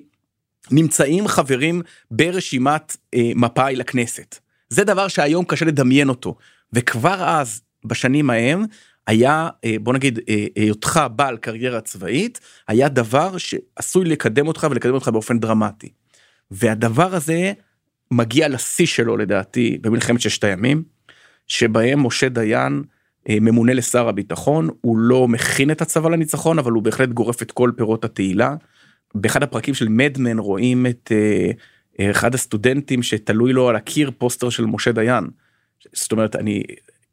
נמצאים 0.70 1.28
חברים 1.28 1.82
ברשימת 2.10 2.96
אה, 3.14 3.30
מפא"י 3.34 3.76
לכנסת. 3.76 4.38
זה 4.68 4.84
דבר 4.84 5.08
שהיום 5.08 5.44
קשה 5.44 5.64
לדמיין 5.64 6.08
אותו 6.08 6.36
וכבר 6.72 7.24
אז 7.28 7.62
בשנים 7.84 8.30
ההם 8.30 8.64
היה 9.08 9.48
אה, 9.64 9.76
בוא 9.80 9.94
נגיד 9.94 10.18
אה, 10.28 10.46
היותך 10.56 11.00
בעל 11.16 11.36
קריירה 11.36 11.80
צבאית 11.80 12.40
היה 12.68 12.88
דבר 12.88 13.36
שעשוי 13.38 14.04
לקדם 14.04 14.48
אותך 14.48 14.66
ולקדם 14.70 14.94
אותך 14.94 15.08
באופן 15.08 15.38
דרמטי. 15.38 15.88
והדבר 16.50 17.14
הזה 17.14 17.52
מגיע 18.10 18.48
לשיא 18.48 18.86
שלו 18.86 19.16
לדעתי 19.16 19.78
במלחמת 19.80 20.20
ששת 20.20 20.44
הימים 20.44 20.82
שבהם 21.46 22.06
משה 22.06 22.28
דיין 22.28 22.82
אה, 23.28 23.36
ממונה 23.40 23.74
לשר 23.74 24.08
הביטחון 24.08 24.68
הוא 24.80 24.98
לא 24.98 25.28
מכין 25.28 25.70
את 25.70 25.82
הצבא 25.82 26.10
לניצחון 26.10 26.58
אבל 26.58 26.72
הוא 26.72 26.82
בהחלט 26.82 27.08
גורף 27.08 27.42
את 27.42 27.52
כל 27.52 27.70
פירות 27.76 28.04
התהילה. 28.04 28.54
באחד 29.14 29.42
הפרקים 29.42 29.74
של 29.74 29.88
Mad 29.88 30.13
Men 30.13 30.38
רואים 30.38 30.86
את 30.86 31.12
אחד 32.00 32.34
הסטודנטים 32.34 33.02
שתלוי 33.02 33.52
לו 33.52 33.68
על 33.68 33.76
הקיר 33.76 34.10
פוסטר 34.18 34.50
של 34.50 34.64
משה 34.64 34.92
דיין. 34.92 35.24
זאת 35.92 36.12
אומרת 36.12 36.36
אני 36.36 36.62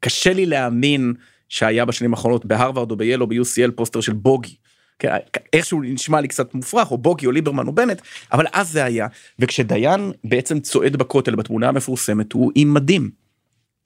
קשה 0.00 0.32
לי 0.32 0.46
להאמין 0.46 1.14
שהיה 1.48 1.84
בשנים 1.84 2.14
האחרונות 2.14 2.46
בהרווארד 2.46 2.90
או 2.90 2.96
בייל 2.96 3.22
או 3.22 3.26
ב-UCL 3.26 3.70
פוסטר 3.74 4.00
של 4.00 4.12
בוגי. 4.12 4.56
כן, 4.98 5.16
איכשהו 5.52 5.80
נשמע 5.82 6.20
לי 6.20 6.28
קצת 6.28 6.54
מופרך 6.54 6.90
או 6.90 6.98
בוגי 6.98 7.26
או 7.26 7.32
ליברמן 7.32 7.66
או 7.66 7.72
בנט 7.72 8.02
אבל 8.32 8.46
אז 8.52 8.70
זה 8.70 8.84
היה 8.84 9.06
וכשדיין 9.38 10.12
בעצם 10.24 10.60
צועד 10.60 10.96
בכותל 10.96 11.34
בתמונה 11.34 11.68
המפורסמת 11.68 12.32
הוא 12.32 12.52
עם 12.54 12.74
מדים. 12.74 13.10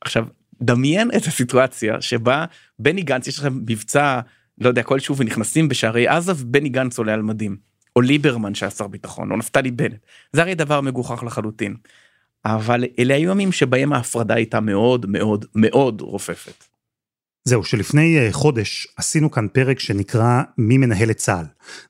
עכשיו 0.00 0.26
דמיין 0.62 1.10
את 1.16 1.26
הסיטואציה 1.26 2.00
שבה 2.00 2.44
בני 2.78 3.02
גנץ 3.02 3.26
יש 3.26 3.38
לכם 3.38 3.60
מבצע 3.66 4.20
לא 4.58 4.68
יודע 4.68 4.82
כלשהו 4.82 5.16
ונכנסים 5.16 5.68
בשערי 5.68 6.08
עזה 6.08 6.32
ובני 6.36 6.68
גנץ 6.68 6.98
עולה 6.98 7.14
על 7.14 7.22
מדים 7.22 7.56
או 7.96 8.00
ליברמן 8.00 8.54
שהיה 8.54 8.70
שר 8.70 8.86
ביטחון 8.86 9.30
או 9.30 9.36
נפתלי 9.36 9.70
בנט 9.70 10.06
זה 10.32 10.42
הרי 10.42 10.54
דבר 10.54 10.80
מגוחך 10.80 11.22
לחלוטין. 11.22 11.76
אבל 12.44 12.84
אלה 12.98 13.14
היו 13.14 13.30
ימים 13.30 13.52
שבהם 13.52 13.92
ההפרדה 13.92 14.34
הייתה 14.34 14.60
מאוד 14.60 15.06
מאוד 15.06 15.44
מאוד 15.54 16.00
רופפת. 16.00 16.69
זהו, 17.44 17.64
שלפני 17.64 18.18
אה, 18.18 18.28
חודש 18.32 18.88
עשינו 18.96 19.30
כאן 19.30 19.46
פרק 19.52 19.78
שנקרא 19.78 20.42
מי 20.58 20.78
מנהל 20.78 21.10
את 21.10 21.16
צה"ל. 21.16 21.44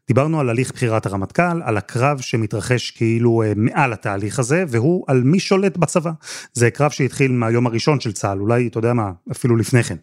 דיברנו 0.09 0.40
על 0.40 0.49
הליך 0.49 0.73
בחירת 0.73 1.07
הרמטכ"ל, 1.07 1.62
על 1.62 1.76
הקרב 1.76 2.21
שמתרחש 2.21 2.90
כאילו 2.90 3.42
אה, 3.42 3.52
מעל 3.57 3.92
התהליך 3.92 4.38
הזה, 4.38 4.64
והוא 4.69 5.04
על 5.09 5.23
מי 5.23 5.40
שולט 5.40 5.76
בצבא. 5.76 6.11
זה 6.52 6.71
קרב 6.71 6.90
שהתחיל 6.90 7.33
מהיום 7.33 7.66
הראשון 7.66 8.00
של 8.00 8.12
צה"ל, 8.12 8.40
אולי, 8.40 8.66
אתה 8.66 8.78
יודע 8.78 8.92
מה, 8.92 9.12
אפילו 9.33 9.57
לפני 9.57 9.83
כן. 9.83 9.97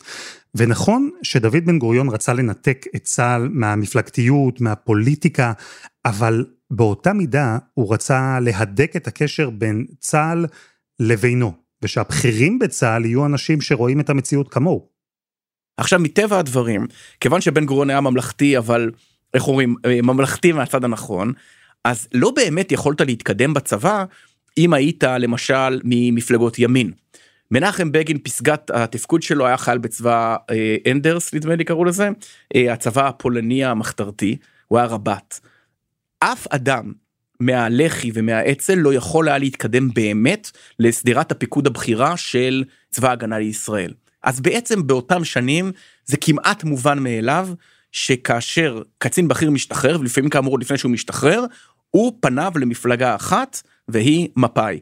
ונכון 0.55 1.09
שדוד 1.23 1.65
בן 1.65 1.79
גוריון 1.79 2.09
רצה 2.09 2.33
לנתק 2.33 2.85
את 2.95 3.03
צה"ל 3.03 3.49
מהמפלגתיות, 3.51 4.61
מהפוליטיקה, 4.61 5.53
אבל 6.05 6.45
באותה 6.71 7.13
מידה 7.13 7.57
הוא 7.73 7.93
רצה 7.93 8.39
להדק 8.39 8.95
את 8.95 9.07
הקשר 9.07 9.49
בין 9.49 9.85
צה"ל 9.99 10.45
לבינו, 10.99 11.53
ושהבכירים 11.81 12.59
בצה"ל 12.59 13.05
יהיו 13.05 13.25
אנשים 13.25 13.61
שרואים 13.61 13.99
את 13.99 14.09
המציאות 14.09 14.53
כמוהו. 14.53 14.96
עכשיו 15.77 15.99
מטבע 15.99 16.39
הדברים 16.39 16.87
כיוון 17.19 17.41
שבן 17.41 17.65
גוריון 17.65 17.89
היה 17.89 18.01
ממלכתי 18.01 18.57
אבל 18.57 18.91
איך 19.33 19.47
אומרים 19.47 19.75
אה, 19.85 19.99
ממלכתי 20.03 20.51
מהצד 20.51 20.83
הנכון 20.83 21.33
אז 21.83 22.07
לא 22.13 22.31
באמת 22.31 22.71
יכולת 22.71 23.01
להתקדם 23.01 23.53
בצבא 23.53 24.05
אם 24.57 24.73
היית 24.73 25.03
למשל 25.03 25.81
ממפלגות 25.83 26.59
ימין. 26.59 26.91
מנחם 27.51 27.91
בגין 27.91 28.17
פסגת 28.17 28.71
התפקוד 28.73 29.21
שלו 29.21 29.47
היה 29.47 29.57
חייל 29.57 29.77
בצבא 29.77 30.35
אה, 30.51 30.77
אנדרס 30.91 31.33
נדמה 31.33 31.55
לי 31.55 31.63
קראו 31.63 31.85
לזה 31.85 32.09
אה, 32.55 32.73
הצבא 32.73 33.07
הפולני 33.07 33.65
המחתרתי 33.65 34.37
הוא 34.67 34.79
היה 34.79 34.87
רב"ט. 34.87 35.39
אף 36.19 36.47
אדם 36.47 36.93
מהלח"י 37.39 38.11
ומהאצ"ל 38.13 38.75
לא 38.75 38.93
יכול 38.93 39.27
היה 39.27 39.37
להתקדם 39.37 39.89
באמת 39.93 40.51
לסדירת 40.79 41.31
הפיקוד 41.31 41.67
הבכירה 41.67 42.17
של 42.17 42.63
צבא 42.89 43.11
הגנה 43.11 43.39
לישראל. 43.39 43.93
אז 44.23 44.39
בעצם 44.39 44.87
באותם 44.87 45.23
שנים 45.23 45.71
זה 46.05 46.17
כמעט 46.17 46.63
מובן 46.63 46.99
מאליו 46.99 47.49
שכאשר 47.91 48.81
קצין 48.97 49.27
בכיר 49.27 49.51
משתחרר 49.51 49.99
ולפעמים 49.99 50.29
כאמור 50.29 50.59
לפני 50.59 50.77
שהוא 50.77 50.91
משתחרר 50.91 51.45
הוא 51.91 52.17
פניו 52.19 52.51
למפלגה 52.55 53.15
אחת 53.15 53.61
והיא 53.87 54.29
מפא"י. 54.35 54.79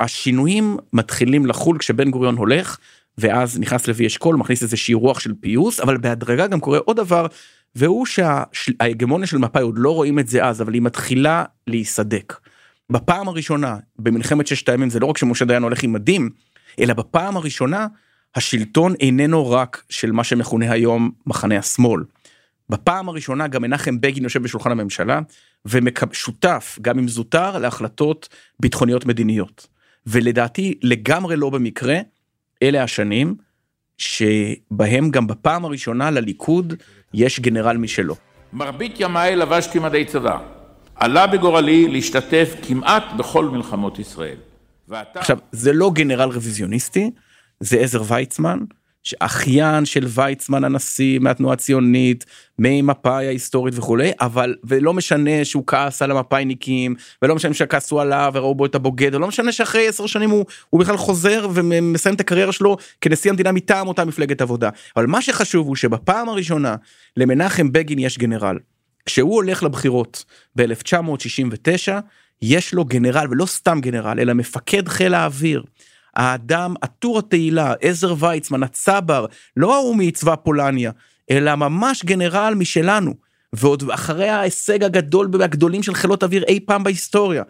השינויים 0.00 0.76
מתחילים 0.92 1.46
לחול 1.46 1.78
כשבן 1.78 2.10
גוריון 2.10 2.36
הולך 2.36 2.78
ואז 3.18 3.58
נכנס 3.58 3.86
לוי 3.86 4.06
אשכול 4.06 4.36
מכניס 4.36 4.62
איזושהי 4.62 4.94
רוח 4.94 5.20
של 5.20 5.32
פיוס 5.40 5.80
אבל 5.80 5.96
בהדרגה 5.96 6.46
גם 6.46 6.60
קורה 6.60 6.78
עוד 6.78 6.96
דבר 6.96 7.26
והוא 7.74 8.06
שההגמוניה 8.06 9.26
של 9.26 9.38
מפא"י 9.38 9.62
עוד 9.62 9.74
לא 9.78 9.94
רואים 9.94 10.18
את 10.18 10.28
זה 10.28 10.44
אז 10.44 10.62
אבל 10.62 10.74
היא 10.74 10.82
מתחילה 10.82 11.44
להיסדק. 11.66 12.34
בפעם 12.90 13.28
הראשונה 13.28 13.76
במלחמת 13.98 14.46
ששת 14.46 14.68
הימים 14.68 14.90
זה 14.90 15.00
לא 15.00 15.06
רק 15.06 15.18
שמשה 15.18 15.44
דיין 15.44 15.62
הולך 15.62 15.82
עם 15.82 15.92
מדים 15.92 16.30
אלא 16.78 16.94
בפעם 16.94 17.36
הראשונה 17.36 17.86
השלטון 18.34 18.94
איננו 19.00 19.50
רק 19.50 19.84
של 19.88 20.12
מה 20.12 20.24
שמכונה 20.24 20.72
היום 20.72 21.10
מחנה 21.26 21.58
השמאל. 21.58 22.02
בפעם 22.68 23.08
הראשונה 23.08 23.48
גם 23.48 23.62
מנחם 23.62 24.00
בגין 24.00 24.24
יושב 24.24 24.42
בשולחן 24.42 24.70
הממשלה 24.70 25.20
ושותף 25.64 26.78
גם 26.82 26.98
אם 26.98 27.08
זוטר 27.08 27.58
להחלטות 27.58 28.28
ביטחוניות 28.60 29.06
מדיניות. 29.06 29.66
ולדעתי 30.06 30.78
לגמרי 30.82 31.36
לא 31.36 31.50
במקרה 31.50 31.98
אלה 32.62 32.82
השנים 32.82 33.34
שבהם 33.98 35.10
גם 35.10 35.26
בפעם 35.26 35.64
הראשונה 35.64 36.10
לליכוד 36.10 36.74
יש 37.14 37.40
גנרל 37.40 37.76
משלו. 37.76 38.14
מרבית 38.52 39.00
ימיי 39.00 39.36
לבשתי 39.36 39.78
מדי 39.78 40.04
צבא. 40.04 40.38
עלה 40.94 41.26
בגורלי 41.26 41.88
להשתתף 41.88 42.54
כמעט 42.62 43.04
בכל 43.18 43.44
מלחמות 43.44 43.98
ישראל. 43.98 44.36
ואתה... 44.88 45.20
עכשיו 45.20 45.38
זה 45.52 45.72
לא 45.72 45.90
גנרל 45.94 46.28
רוויזיוניסטי 46.28 47.10
זה 47.62 47.80
עזר 47.80 48.02
ויצמן, 48.06 48.58
אחיין 49.20 49.84
של 49.84 50.04
ויצמן 50.08 50.64
הנשיא 50.64 51.18
מהתנועה 51.18 51.54
הציונית, 51.54 52.24
ממפא"י 52.58 53.26
ההיסטורית 53.26 53.78
וכולי, 53.78 54.12
אבל 54.20 54.54
ולא 54.64 54.94
משנה 54.94 55.44
שהוא 55.44 55.64
כעס 55.66 56.02
על 56.02 56.10
המפא"יניקים, 56.10 56.94
ולא 57.22 57.34
משנה 57.34 57.54
שכעסו 57.54 58.00
עליו 58.00 58.32
וראו 58.34 58.54
בו 58.54 58.66
את 58.66 58.74
הבוגד, 58.74 59.14
ולא 59.14 59.28
משנה 59.28 59.52
שאחרי 59.52 59.88
עשר 59.88 60.06
שנים 60.06 60.30
הוא, 60.30 60.44
הוא 60.70 60.80
בכלל 60.80 60.96
חוזר 60.96 61.48
ומסיים 61.54 62.14
את 62.14 62.20
הקריירה 62.20 62.52
שלו 62.52 62.76
כנשיא 63.00 63.30
המדינה 63.30 63.52
מטעם 63.52 63.88
אותה 63.88 64.04
מפלגת 64.04 64.40
עבודה. 64.40 64.70
אבל 64.96 65.06
מה 65.06 65.22
שחשוב 65.22 65.66
הוא 65.66 65.76
שבפעם 65.76 66.28
הראשונה 66.28 66.76
למנחם 67.16 67.72
בגין 67.72 67.98
יש 67.98 68.18
גנרל. 68.18 68.58
כשהוא 69.06 69.34
הולך 69.34 69.62
לבחירות 69.62 70.24
ב-1969, 70.56 71.92
יש 72.42 72.74
לו 72.74 72.84
גנרל, 72.84 73.26
ולא 73.30 73.46
סתם 73.46 73.80
גנרל, 73.80 74.20
אלא 74.20 74.32
מפקד 74.32 74.88
חיל 74.88 75.14
האוויר. 75.14 75.62
האדם 76.14 76.74
עטור 76.80 77.18
התהילה, 77.18 77.74
עזר 77.80 78.14
ויצמן, 78.18 78.62
הצבר, 78.62 79.26
לא 79.56 79.76
ההוא 79.76 79.96
מצבא 79.96 80.34
פולניה, 80.34 80.90
אלא 81.30 81.54
ממש 81.54 82.04
גנרל 82.04 82.54
משלנו, 82.56 83.14
ועוד 83.52 83.90
אחרי 83.90 84.28
ההישג 84.28 84.84
הגדול 84.84 85.28
והגדולים 85.32 85.82
של 85.82 85.94
חילות 85.94 86.22
אוויר 86.22 86.44
אי 86.48 86.60
פעם 86.60 86.84
בהיסטוריה. 86.84 87.42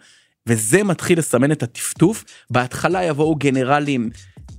וזה 0.47 0.83
מתחיל 0.83 1.19
לסמן 1.19 1.51
את 1.51 1.63
הטפטוף, 1.63 2.23
בהתחלה 2.49 3.03
יבואו 3.03 3.35
גנרלים 3.35 4.09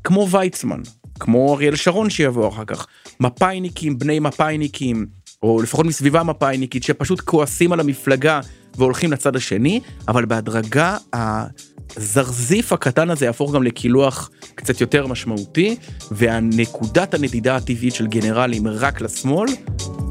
כמו 0.04 0.28
ויצמן, 0.30 0.80
כמו 1.20 1.54
אריאל 1.54 1.76
שרון 1.76 2.11
שיבוא 2.11 2.49
אחר 2.49 2.64
כך, 2.64 2.87
מפאיניקים, 3.20 3.99
בני 3.99 4.18
מפאיניקים, 4.18 5.06
או 5.42 5.62
לפחות 5.62 5.87
מסביבה 5.87 6.23
מפאיניקית, 6.23 6.82
שפשוט 6.82 7.20
כועסים 7.20 7.73
על 7.73 7.80
המפלגה 7.80 8.40
והולכים 8.78 9.12
לצד 9.12 9.37
השני, 9.37 9.81
אבל 10.09 10.25
בהדרגה 10.25 10.97
הזרזיף 11.12 12.73
הקטן 12.73 13.11
הזה 13.11 13.25
יהפוך 13.26 13.54
גם 13.54 13.62
לקילוח 13.62 14.31
קצת 14.54 14.81
יותר 14.81 15.07
משמעותי, 15.07 15.76
והנקודת 16.11 17.14
הנדידה 17.14 17.57
הטבעית 17.57 17.95
של 17.95 18.07
גנרלים 18.07 18.69
רק 18.69 19.00
לשמאל 19.00 19.49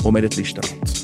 עומדת 0.04 0.38
להשתנות. 0.38 1.03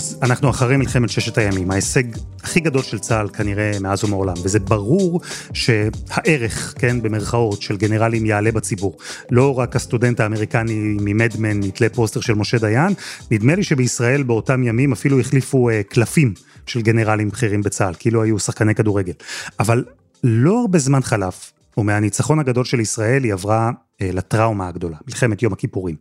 אז 0.00 0.18
אנחנו 0.22 0.50
אחרי 0.50 0.76
מלחמת 0.76 1.10
ששת 1.10 1.38
הימים, 1.38 1.70
ההישג 1.70 2.02
הכי 2.42 2.60
גדול 2.60 2.82
של 2.82 2.98
צה"ל 2.98 3.28
כנראה 3.28 3.72
מאז 3.80 4.04
ומעולם, 4.04 4.34
וזה 4.42 4.58
ברור 4.58 5.20
שהערך, 5.52 6.74
כן, 6.78 7.02
במרכאות, 7.02 7.62
של 7.62 7.76
גנרלים 7.76 8.26
יעלה 8.26 8.52
בציבור. 8.52 8.96
לא 9.30 9.58
רק 9.58 9.76
הסטודנט 9.76 10.20
האמריקני 10.20 10.96
ממדמן 11.00 11.62
יתלה 11.62 11.88
פוסטר 11.88 12.20
של 12.20 12.34
משה 12.34 12.58
דיין, 12.58 12.92
נדמה 13.30 13.54
לי 13.54 13.62
שבישראל 13.62 14.22
באותם 14.22 14.62
ימים 14.62 14.92
אפילו 14.92 15.20
החליפו 15.20 15.70
uh, 15.70 15.72
קלפים 15.88 16.34
של 16.66 16.82
גנרלים 16.82 17.28
בכירים 17.28 17.62
בצה"ל, 17.62 17.94
כאילו 17.98 18.22
היו 18.22 18.38
שחקני 18.38 18.74
כדורגל. 18.74 19.14
אבל 19.58 19.84
לא 20.24 20.60
הרבה 20.60 20.78
זמן 20.78 21.02
חלף, 21.02 21.52
ומהניצחון 21.76 22.38
הגדול 22.38 22.64
של 22.64 22.80
ישראל 22.80 23.24
היא 23.24 23.32
עברה 23.32 23.70
uh, 23.70 24.04
לטראומה 24.12 24.68
הגדולה, 24.68 24.96
מלחמת 25.06 25.42
יום 25.42 25.52
הכיפורים. 25.52 25.96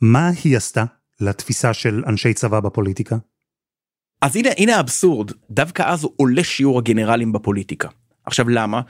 מה 0.00 0.30
היא 0.44 0.56
עשתה 0.56 0.84
לתפיסה 1.20 1.74
של 1.74 2.02
אנשי 2.06 2.34
צבא 2.34 2.60
בפוליטיקה? 2.60 3.16
אז 4.20 4.36
הנה 4.36 4.48
הנה 4.58 4.76
האבסורד. 4.76 5.30
דווקא 5.50 5.82
אז 5.82 6.06
עולה 6.16 6.44
שיעור 6.44 6.78
הגנרלים 6.78 7.32
בפוליטיקה. 7.32 7.88
עכשיו 8.24 8.48
למה? 8.48 8.80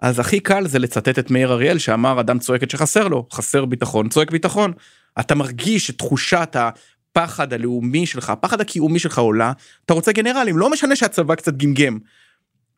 אז 0.00 0.18
הכי 0.18 0.40
קל 0.40 0.68
זה 0.68 0.78
לצטט 0.78 1.18
את 1.18 1.30
מאיר 1.30 1.52
אריאל 1.52 1.78
שאמר 1.78 2.20
אדם 2.20 2.38
צועק 2.38 2.62
את 2.62 2.70
שחסר 2.70 3.08
לו. 3.08 3.26
חסר 3.32 3.64
ביטחון 3.64 4.08
צועק 4.08 4.30
ביטחון. 4.30 4.72
אתה 5.20 5.34
מרגיש 5.34 5.90
את 5.90 5.98
תחושת 5.98 6.56
הפחד 6.56 7.52
הלאומי 7.52 8.06
שלך 8.06 8.30
הפחד 8.30 8.60
הקיומי 8.60 8.98
שלך 8.98 9.18
עולה 9.18 9.52
אתה 9.84 9.94
רוצה 9.94 10.12
גנרלים 10.12 10.58
לא 10.58 10.70
משנה 10.70 10.96
שהצבא 10.96 11.34
קצת 11.34 11.56
גמגם. 11.56 11.98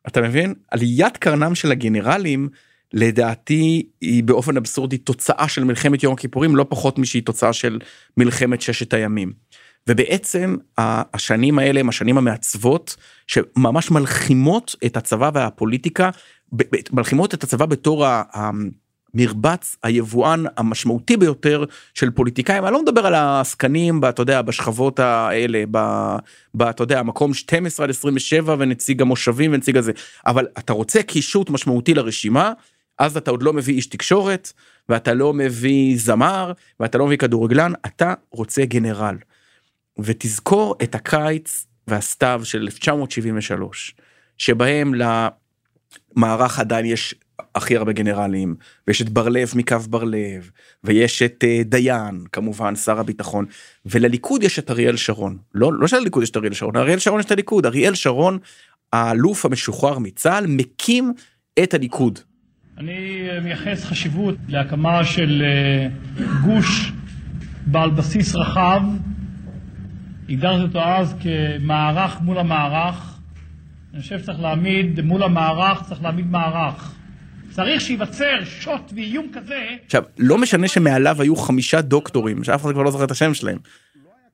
אתה 0.07 0.21
מבין? 0.21 0.53
עליית 0.71 1.17
קרנם 1.17 1.55
של 1.55 1.71
הגנרלים 1.71 2.49
לדעתי 2.93 3.83
היא 4.01 4.23
באופן 4.23 4.57
אבסורדי 4.57 4.97
תוצאה 4.97 5.47
של 5.47 5.63
מלחמת 5.63 6.03
יום 6.03 6.13
הכיפורים 6.13 6.55
לא 6.55 6.65
פחות 6.69 6.99
משהיא 6.99 7.23
תוצאה 7.23 7.53
של 7.53 7.79
מלחמת 8.17 8.61
ששת 8.61 8.93
הימים. 8.93 9.33
ובעצם 9.87 10.55
השנים 10.77 11.59
האלה 11.59 11.79
הם 11.79 11.89
השנים 11.89 12.17
המעצבות 12.17 12.95
שממש 13.27 13.91
מלחימות 13.91 14.75
את 14.85 14.97
הצבא 14.97 15.31
והפוליטיקה, 15.33 16.09
מלחימות 16.91 17.33
את 17.33 17.43
הצבא 17.43 17.65
בתור 17.65 18.05
המרבץ 19.13 19.75
היבואן 19.83 20.43
המשמעותי 20.57 21.17
ביותר 21.17 21.65
של 21.93 22.11
פוליטיקאים 22.11 22.65
אני 22.65 22.73
לא 22.73 22.81
מדבר 22.81 23.07
על 23.07 23.13
העסקנים 23.13 24.01
אתה 24.09 24.21
יודע 24.21 24.41
בשכבות 24.41 24.99
האלה 24.99 25.63
ב, 25.71 26.61
אתה 26.61 26.83
יודע 26.83 27.03
מקום 27.03 27.33
12 27.33 27.83
עד 27.83 27.89
27 27.89 28.55
ונציג 28.59 29.01
המושבים 29.01 29.53
ונציג 29.53 29.77
הזה 29.77 29.91
אבל 30.25 30.47
אתה 30.59 30.73
רוצה 30.73 31.03
קישוט 31.03 31.49
משמעותי 31.49 31.93
לרשימה 31.93 32.53
אז 32.99 33.17
אתה 33.17 33.31
עוד 33.31 33.43
לא 33.43 33.53
מביא 33.53 33.73
איש 33.75 33.87
תקשורת 33.87 34.51
ואתה 34.89 35.13
לא 35.13 35.33
מביא 35.33 35.97
זמר 35.97 36.51
ואתה 36.79 36.97
לא 36.97 37.05
מביא 37.05 37.17
כדורגלן 37.17 37.73
אתה 37.85 38.13
רוצה 38.31 38.65
גנרל. 38.65 39.15
ותזכור 40.03 40.75
את 40.83 40.95
הקיץ 40.95 41.67
והסתיו 41.87 42.41
של 42.43 42.61
1973 42.61 43.95
שבהם 44.37 44.93
למערך 46.15 46.59
עדיין 46.59 46.85
יש 46.85 47.15
הכי 47.55 47.77
הרבה 47.77 47.91
גנרלים 47.91 48.55
ויש 48.87 49.01
את 49.01 49.09
בר 49.09 49.29
לב 49.29 49.51
מקו 49.55 49.79
בר 49.89 50.03
לב 50.03 50.51
ויש 50.83 51.21
את 51.21 51.43
uh, 51.43 51.63
דיין 51.63 52.23
כמובן 52.31 52.75
שר 52.75 52.99
הביטחון 52.99 53.45
ולליכוד 53.85 54.43
יש 54.43 54.59
את 54.59 54.71
אריאל 54.71 54.97
שרון 54.97 55.37
לא 55.53 55.73
לא 55.73 55.87
שלליכוד 55.87 56.23
יש 56.23 56.29
את 56.29 56.37
אריאל 56.37 56.53
שרון 56.53 56.77
אריאל 56.77 56.99
שרון 56.99 57.19
יש 57.19 57.25
את 57.25 57.31
הליכוד 57.31 57.65
אריאל 57.65 57.95
שרון 57.95 58.37
האלוף 58.93 59.45
המשוחרר 59.45 59.99
מצה"ל 59.99 60.45
מקים 60.47 61.13
את 61.63 61.73
הליכוד 61.73 62.19
אני 62.77 63.27
מייחס 63.43 63.83
חשיבות 63.83 64.35
להקמה 64.47 65.05
של 65.05 65.43
אה, 65.45 65.87
גוש 66.45 66.91
בעל 67.65 67.89
בסיס 67.89 68.35
רחב. 68.35 68.81
הגדרתי 70.31 70.63
אותו 70.63 70.79
אז 70.79 71.15
כמערך 71.21 72.21
מול 72.21 72.37
המערך. 72.37 73.17
אני 73.93 74.01
חושב 74.01 74.19
שצריך 74.19 74.39
להעמיד 74.39 75.01
מול 75.01 75.23
המערך, 75.23 75.83
צריך 75.87 76.01
להעמיד 76.01 76.31
מערך. 76.31 76.93
צריך 77.51 77.81
שייווצר 77.81 78.43
שוט 78.43 78.93
ואיום 78.95 79.27
כזה. 79.33 79.59
עכשיו, 79.85 80.03
לא 80.17 80.37
משנה 80.37 80.67
שמעליו 80.67 81.21
היו 81.21 81.35
חמישה 81.35 81.81
דוקטורים, 81.81 82.43
שאף 82.43 82.61
אחד 82.61 82.71
כבר 82.71 82.81
לא 82.81 82.91
זוכר 82.91 83.03
את 83.03 83.11
השם 83.11 83.33
שלהם, 83.33 83.57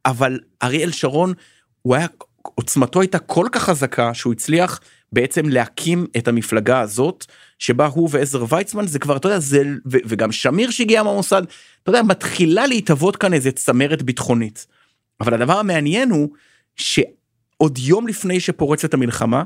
אבל 0.06 0.40
אריאל 0.64 0.92
שרון, 0.92 1.34
הוא 1.82 1.96
היה, 1.96 2.08
עוצמתו 2.42 3.02
הייתה 3.02 3.20
כל 3.20 3.48
כך 3.52 3.64
חזקה 3.64 4.14
שהוא 4.14 4.34
הצליח 4.34 4.80
בעצם 5.12 5.50
להקים 5.50 6.08
את 6.18 6.28
המפלגה 6.28 6.80
הזאת, 6.80 7.26
שבה 7.60 7.86
הוא 7.86 8.10
ועזר 8.12 8.46
ויצמן 8.50 8.88
זה 8.88 9.00
כבר, 9.00 9.18
אתה 9.18 9.28
יודע, 9.28 9.40
זה, 9.40 9.64
וגם 9.86 10.32
שמיר 10.32 10.72
שהגיע 10.72 11.04
מהמוסד, 11.04 11.42
אתה 11.84 11.90
יודע, 11.90 12.02
מתחילה 12.02 12.68
להתהוות 12.68 13.16
כאן 13.16 13.34
איזה 13.34 13.52
צמרת 13.52 14.02
ביטחונית. 14.02 14.77
אבל 15.22 15.34
הדבר 15.34 15.60
המעניין 15.60 16.10
הוא 16.10 16.30
שעוד 16.76 17.78
יום 17.78 18.08
לפני 18.08 18.40
שפורצת 18.40 18.94
המלחמה, 18.94 19.44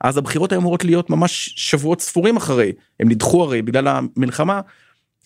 אז 0.00 0.16
הבחירות 0.16 0.52
היו 0.52 0.60
אמורות 0.60 0.84
להיות 0.84 1.10
ממש 1.10 1.54
שבועות 1.56 2.00
ספורים 2.00 2.36
אחרי, 2.36 2.72
הם 3.00 3.08
נדחו 3.08 3.42
הרי 3.42 3.62
בגלל 3.62 3.88
המלחמה. 3.88 4.60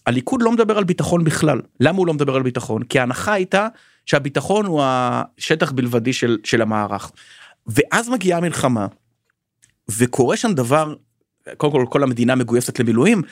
הליכוד 0.07 0.43
לא 0.43 0.53
מדבר 0.53 0.79
על 0.79 0.85
ביטחון 0.85 1.25
בכלל. 1.25 1.61
למה 1.81 1.99
הוא 1.99 2.07
לא 2.07 2.15
מדבר 2.15 2.37
על 2.37 2.43
ביטחון? 2.43 2.83
כי 2.83 2.99
ההנחה 2.99 3.33
הייתה 3.33 3.69
שהביטחון 4.07 4.67
הוא 4.67 4.83
השטח 4.85 5.73
בלבדי 5.73 6.13
של, 6.13 6.39
של 6.45 6.63
המערך. 6.63 7.11
ואז 7.67 8.09
מגיעה 8.09 8.39
המלחמה, 8.39 8.87
וקורה 9.99 10.37
שם 10.37 10.53
דבר, 10.53 10.95
קודם 11.57 11.73
כל 11.73 11.87
כל 11.91 12.03
המדינה 12.03 12.35
מגויסת 12.35 12.81
למילואים, 12.81 13.23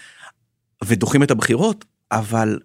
ודוחים 0.85 1.23
את 1.23 1.31
הבחירות, 1.31 1.85
אבל 2.13 2.59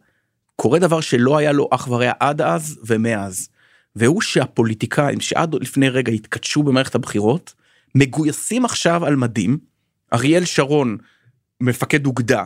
קורה 0.56 0.80
דבר 0.80 1.02
שלא 1.02 1.38
היה 1.38 1.52
לו 1.52 1.70
אח 1.72 1.88
ורע 1.88 2.12
עד 2.20 2.42
אז 2.42 2.80
ומאז. 2.86 3.50
והוא 3.96 4.22
שהפוליטיקאים 4.22 5.20
שעד 5.20 5.56
לפני 5.62 5.90
רגע 5.90 6.12
התכתשו 6.12 6.64
במערכת 6.64 6.96
הבחירות, 6.96 7.54
מגויסים 7.96 8.66
עכשיו 8.66 9.06
על 9.06 9.16
מדים, 9.16 9.58
אריאל 10.14 10.46
שרון 10.46 10.98
מפקד 11.62 12.06
אוגדה, 12.06 12.44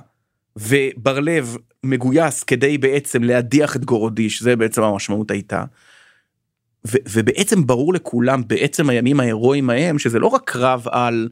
ובר 0.55 1.19
לב 1.19 1.57
מגויס 1.83 2.43
כדי 2.43 2.77
בעצם 2.77 3.23
להדיח 3.23 3.75
את 3.75 3.85
גורודיש, 3.85 4.43
זה 4.43 4.55
בעצם 4.55 4.83
המשמעות 4.83 5.31
הייתה. 5.31 5.63
ו- 6.87 6.97
ובעצם 7.11 7.67
ברור 7.67 7.93
לכולם 7.93 8.41
בעצם 8.47 8.89
הימים 8.89 9.19
ההירואיים 9.19 9.69
ההם 9.69 9.99
שזה 9.99 10.19
לא 10.19 10.27
רק 10.27 10.51
קרב 10.51 10.87
על 10.91 11.29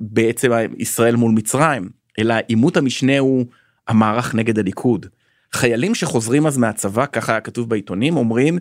בעצם 0.00 0.50
ישראל 0.78 1.16
מול 1.16 1.32
מצרים, 1.32 1.88
אלא 2.18 2.34
עימות 2.48 2.76
המשנה 2.76 3.18
הוא 3.18 3.46
המערך 3.88 4.34
נגד 4.34 4.58
הליכוד. 4.58 5.06
חיילים 5.52 5.94
שחוזרים 5.94 6.46
אז 6.46 6.58
מהצבא, 6.58 7.06
ככה 7.06 7.40
כתוב 7.40 7.68
בעיתונים, 7.68 8.16
אומרים, 8.16 8.58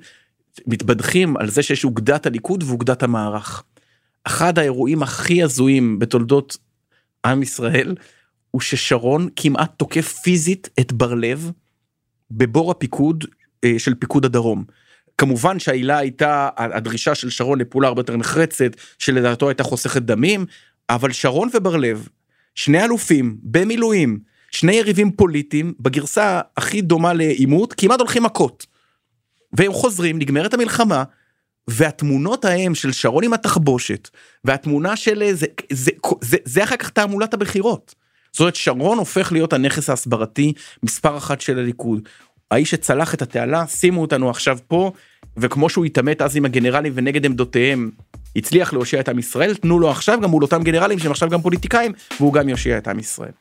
מתבדחים 0.67 1.37
על 1.37 1.49
זה 1.49 1.63
שיש 1.63 1.85
אוגדת 1.85 2.25
הליכוד 2.25 2.63
ואוגדת 2.63 3.03
המערך. 3.03 3.63
אחד 4.23 4.59
האירועים 4.59 5.03
הכי 5.03 5.43
הזויים 5.43 5.99
בתולדות 5.99 6.57
עם 7.25 7.43
ישראל 7.43 7.95
הוא 8.51 8.61
ששרון 8.61 9.27
כמעט 9.35 9.71
תוקף 9.77 10.13
פיזית 10.13 10.69
את 10.79 10.93
בר 10.93 11.13
לב 11.13 11.51
בבור 12.31 12.71
הפיקוד 12.71 13.25
אה, 13.63 13.73
של 13.77 13.95
פיקוד 13.95 14.25
הדרום. 14.25 14.63
כמובן 15.17 15.59
שהעילה 15.59 15.97
הייתה 15.97 16.49
הדרישה 16.57 17.15
של 17.15 17.29
שרון 17.29 17.59
לפעולה 17.59 17.87
הרבה 17.87 17.99
יותר 17.99 18.17
נחרצת 18.17 18.71
שלדעתו 18.99 19.49
הייתה 19.49 19.63
חוסכת 19.63 20.01
דמים 20.01 20.45
אבל 20.89 21.11
שרון 21.11 21.49
ובר 21.53 21.75
לב 21.75 22.07
שני 22.55 22.83
אלופים 22.83 23.37
במילואים 23.43 24.19
שני 24.51 24.75
יריבים 24.75 25.11
פוליטיים 25.11 25.73
בגרסה 25.79 26.41
הכי 26.57 26.81
דומה 26.81 27.13
לעימות 27.13 27.73
כמעט 27.73 27.99
הולכים 27.99 28.23
מכות. 28.23 28.65
והם 29.53 29.73
חוזרים 29.73 30.19
נגמרת 30.19 30.53
המלחמה 30.53 31.03
והתמונות 31.67 32.45
ההם 32.45 32.75
של 32.75 32.91
שרון 32.91 33.23
עם 33.23 33.33
התחבושת 33.33 34.09
והתמונה 34.43 34.95
של 34.95 35.31
זה 35.33 35.45
זה 35.71 35.91
זה 36.21 36.37
זה 36.45 36.63
אחר 36.63 36.77
כך 36.77 36.89
תעמולת 36.89 37.33
הבחירות. 37.33 37.95
זאת 38.31 38.39
אומרת 38.39 38.55
שרון 38.55 38.97
הופך 38.97 39.31
להיות 39.31 39.53
הנכס 39.53 39.89
ההסברתי 39.89 40.53
מספר 40.83 41.17
אחת 41.17 41.41
של 41.41 41.59
הליכוד. 41.59 42.09
האיש 42.51 42.71
שצלח 42.71 43.13
את 43.13 43.21
התעלה 43.21 43.67
שימו 43.67 44.01
אותנו 44.01 44.29
עכשיו 44.29 44.57
פה 44.67 44.91
וכמו 45.37 45.69
שהוא 45.69 45.85
התעמת 45.85 46.21
אז 46.21 46.35
עם 46.35 46.45
הגנרלים 46.45 46.93
ונגד 46.95 47.25
עמדותיהם 47.25 47.91
הצליח 48.35 48.73
להושיע 48.73 48.99
את 48.99 49.09
עם 49.09 49.19
ישראל 49.19 49.55
תנו 49.55 49.79
לו 49.79 49.91
עכשיו 49.91 50.19
גם 50.21 50.29
מול 50.29 50.43
אותם 50.43 50.63
גנרלים 50.63 50.99
שהם 50.99 51.11
עכשיו 51.11 51.29
גם 51.29 51.41
פוליטיקאים 51.41 51.91
והוא 52.19 52.33
גם 52.33 52.49
יושיע 52.49 52.77
את 52.77 52.87
עם 52.87 52.99
ישראל. 52.99 53.31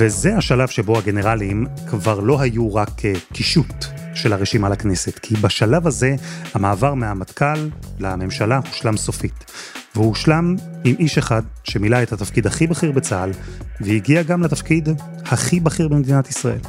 וזה 0.00 0.36
השלב 0.36 0.68
שבו 0.68 0.98
הגנרלים 0.98 1.66
כבר 1.86 2.20
לא 2.20 2.40
היו 2.40 2.74
רק 2.74 3.02
קישוט 3.32 3.84
של 4.14 4.32
הרשימה 4.32 4.68
לכנסת, 4.68 5.18
כי 5.18 5.34
בשלב 5.34 5.86
הזה 5.86 6.14
המעבר 6.54 6.94
מהמטכ"ל 6.94 7.68
לממשלה 7.98 8.60
הושלם 8.68 8.96
סופית. 8.96 9.44
והוא 9.94 10.06
הושלם 10.06 10.56
עם 10.84 10.94
איש 10.98 11.18
אחד 11.18 11.42
שמילא 11.64 12.02
את 12.02 12.12
התפקיד 12.12 12.46
הכי 12.46 12.66
בכיר 12.66 12.92
בצה"ל, 12.92 13.30
והגיע 13.80 14.22
גם 14.22 14.42
לתפקיד 14.42 14.88
הכי 15.24 15.60
בכיר 15.60 15.88
במדינת 15.88 16.28
ישראל. 16.28 16.60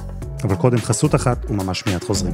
אבל 0.44 0.56
קודם 0.56 0.78
חסות 0.78 1.16
אחת 1.16 1.46
וממש 1.50 1.84
מיד 1.88 2.04
חוזרים. 2.04 2.34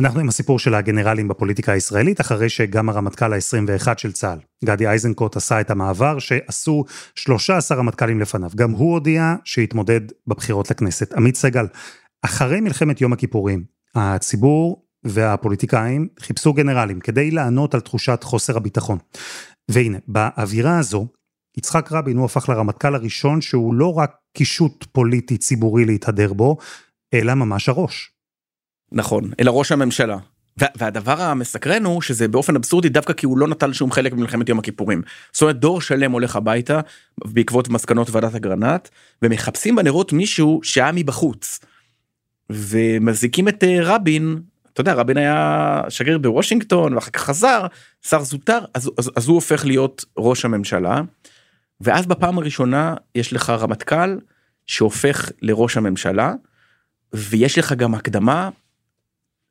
אנחנו 0.00 0.20
עם 0.20 0.28
הסיפור 0.28 0.58
של 0.58 0.74
הגנרלים 0.74 1.28
בפוליטיקה 1.28 1.72
הישראלית, 1.72 2.20
אחרי 2.20 2.48
שגם 2.48 2.88
הרמטכ"ל 2.88 3.32
ה-21 3.32 3.88
של 3.96 4.12
צה"ל, 4.12 4.38
גדי 4.64 4.88
איזנקוט, 4.88 5.36
עשה 5.36 5.60
את 5.60 5.70
המעבר 5.70 6.18
שעשו 6.18 6.84
13 7.14 7.78
רמטכ"לים 7.78 8.20
לפניו. 8.20 8.50
גם 8.56 8.70
הוא 8.70 8.92
הודיע 8.92 9.34
שהתמודד 9.44 10.00
בבחירות 10.26 10.70
לכנסת. 10.70 11.12
עמית 11.12 11.36
סגל, 11.36 11.66
אחרי 12.22 12.60
מלחמת 12.60 13.00
יום 13.00 13.12
הכיפורים, 13.12 13.64
הציבור 13.94 14.84
והפוליטיקאים 15.04 16.08
חיפשו 16.20 16.52
גנרלים 16.52 17.00
כדי 17.00 17.30
לענות 17.30 17.74
על 17.74 17.80
תחושת 17.80 18.20
חוסר 18.24 18.56
הביטחון. 18.56 18.98
והנה, 19.70 19.98
באווירה 20.08 20.78
הזו, 20.78 21.06
יצחק 21.56 21.92
רבין 21.92 22.16
הוא 22.16 22.24
הפך 22.24 22.48
לרמטכ"ל 22.48 22.94
הראשון 22.94 23.40
שהוא 23.40 23.74
לא 23.74 23.98
רק 23.98 24.12
קישוט 24.36 24.86
פוליטי 24.92 25.38
ציבורי 25.38 25.84
להתהדר 25.84 26.32
בו, 26.32 26.56
אלא 27.14 27.34
ממש 27.34 27.68
הראש. 27.68 28.19
נכון, 28.92 29.30
אלא 29.40 29.50
ראש 29.50 29.72
הממשלה. 29.72 30.16
והדבר 30.76 31.22
המסקרן 31.22 31.84
הוא 31.84 32.02
שזה 32.02 32.28
באופן 32.28 32.56
אבסורדי 32.56 32.88
דווקא 32.88 33.12
כי 33.12 33.26
הוא 33.26 33.38
לא 33.38 33.48
נטל 33.48 33.72
שום 33.72 33.92
חלק 33.92 34.12
במלחמת 34.12 34.48
יום 34.48 34.58
הכיפורים. 34.58 35.02
זאת 35.32 35.42
אומרת 35.42 35.56
דור 35.56 35.80
שלם 35.80 36.12
הולך 36.12 36.36
הביתה 36.36 36.80
בעקבות 37.24 37.68
מסקנות 37.68 38.10
ועדת 38.10 38.34
אגרנט 38.34 38.88
ומחפשים 39.22 39.76
בנרות 39.76 40.12
מישהו 40.12 40.60
שהיה 40.62 40.92
מבחוץ. 40.92 41.60
ומזיקים 42.50 43.48
את 43.48 43.64
אה, 43.64 43.78
רבין 43.82 44.40
אתה 44.72 44.80
יודע 44.80 44.92
רבין 44.92 45.16
היה 45.16 45.82
שגריר 45.88 46.18
בוושינגטון 46.18 46.94
ואחר 46.94 47.10
כך 47.10 47.20
חזר 47.20 47.66
שר 48.08 48.22
זוטר 48.22 48.58
אז, 48.74 48.90
אז, 48.98 49.10
אז 49.16 49.28
הוא 49.28 49.34
הופך 49.34 49.64
להיות 49.64 50.04
ראש 50.18 50.44
הממשלה. 50.44 51.00
ואז 51.80 52.06
בפעם 52.06 52.38
הראשונה 52.38 52.94
יש 53.14 53.32
לך 53.32 53.50
רמטכ"ל 53.50 54.18
שהופך 54.66 55.30
לראש 55.42 55.76
הממשלה 55.76 56.34
ויש 57.12 57.58
לך 57.58 57.72
גם 57.72 57.94
הקדמה 57.94 58.50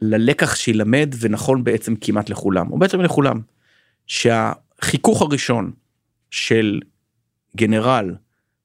ללקח 0.01 0.55
שילמד 0.55 1.15
ונכון 1.19 1.63
בעצם 1.63 1.95
כמעט 1.95 2.29
לכולם, 2.29 2.71
או 2.71 2.79
בעצם 2.79 3.01
לכולם, 3.01 3.41
שהחיכוך 4.07 5.21
הראשון 5.21 5.71
של 6.31 6.79
גנרל 7.57 8.15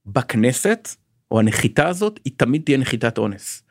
בכנסת, 0.06 0.88
או 1.30 1.38
הנחיתה 1.38 1.88
הזאת, 1.88 2.20
היא 2.24 2.32
תמיד 2.36 2.62
תהיה 2.64 2.78
נחיתת 2.78 3.18
אונס. 3.18 3.62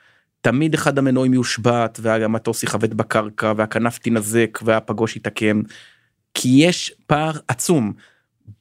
תמיד 0.41 0.73
אחד 0.73 0.97
המנועים 0.97 1.33
יושבת 1.33 1.99
והמטוס 2.01 2.63
יכבד 2.63 2.93
בקרקע 2.93 3.53
והכנף 3.57 3.97
תינזק 3.97 4.59
והפגוש 4.63 5.15
יתעקם. 5.15 5.61
כי 6.33 6.49
יש 6.49 6.93
פער 7.07 7.31
עצום 7.47 7.93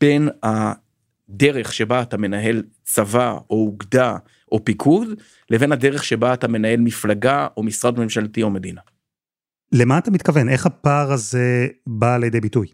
בין 0.01 0.29
הדרך 0.43 1.73
שבה 1.73 2.03
אתה 2.03 2.17
מנהל 2.17 2.63
צבא 2.83 3.33
או 3.51 3.57
אוגדה 3.57 4.17
או 4.53 4.65
פיקוד 4.65 5.09
לבין 5.51 5.73
הדרך 5.73 6.05
שבה 6.05 6.35
אתה 6.35 6.49
מנהל 6.49 6.81
מפלגה 6.81 7.47
או 7.57 7.63
משרד 7.63 7.99
ממשלתי 7.99 8.43
או 8.43 8.51
מדינה. 8.51 8.81
למה 9.73 9.99
אתה 9.99 10.11
מתכוון? 10.11 10.49
איך 10.49 10.67
הפער 10.67 11.13
הזה 11.13 11.67
בא 11.87 12.17
לידי 12.17 12.41
ביטוי? 12.41 12.67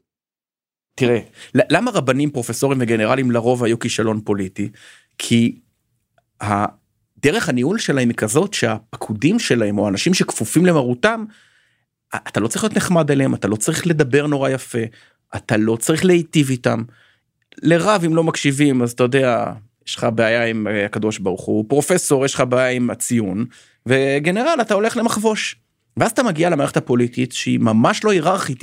תראה, 0.94 1.18
למה 1.54 1.90
רבנים, 1.90 2.30
פרופסורים 2.30 2.78
וגנרלים 2.80 3.30
לרוב 3.30 3.64
היו 3.64 3.78
כישלון 3.78 4.20
פוליטי? 4.24 4.70
כי 5.18 5.60
דרך 7.18 7.48
הניהול 7.48 7.78
שלהם 7.78 8.08
היא 8.08 8.16
כזאת 8.16 8.54
שהפקודים 8.54 9.38
שלהם 9.38 9.78
או 9.78 9.88
אנשים 9.88 10.14
שכפופים 10.14 10.66
למרותם, 10.66 11.24
אתה 12.16 12.40
לא 12.40 12.48
צריך 12.48 12.64
להיות 12.64 12.76
נחמד 12.76 13.10
אליהם, 13.10 13.34
אתה 13.34 13.48
לא 13.48 13.56
צריך 13.56 13.86
לדבר 13.86 14.26
נורא 14.26 14.50
יפה, 14.50 14.78
אתה 15.36 15.56
לא 15.56 15.76
צריך 15.76 16.04
להיטיב 16.04 16.50
איתם. 16.50 16.82
לרב 17.62 18.02
אם 18.06 18.16
לא 18.16 18.24
מקשיבים 18.24 18.82
אז 18.82 18.92
אתה 18.92 19.02
יודע 19.02 19.52
יש 19.86 19.96
לך 19.96 20.06
בעיה 20.14 20.44
עם 20.44 20.66
אה, 20.66 20.84
הקדוש 20.84 21.18
ברוך 21.18 21.44
הוא 21.44 21.64
פרופסור 21.68 22.24
יש 22.24 22.34
לך 22.34 22.40
בעיה 22.40 22.70
עם 22.70 22.90
הציון 22.90 23.44
וגנרל 23.86 24.58
אתה 24.60 24.74
הולך 24.74 24.96
למחבוש. 24.96 25.56
ואז 25.98 26.10
אתה 26.10 26.22
מגיע 26.22 26.50
למערכת 26.50 26.76
הפוליטית 26.76 27.32
שהיא 27.32 27.58
ממש 27.58 28.04
לא 28.04 28.10
היררכית 28.10 28.62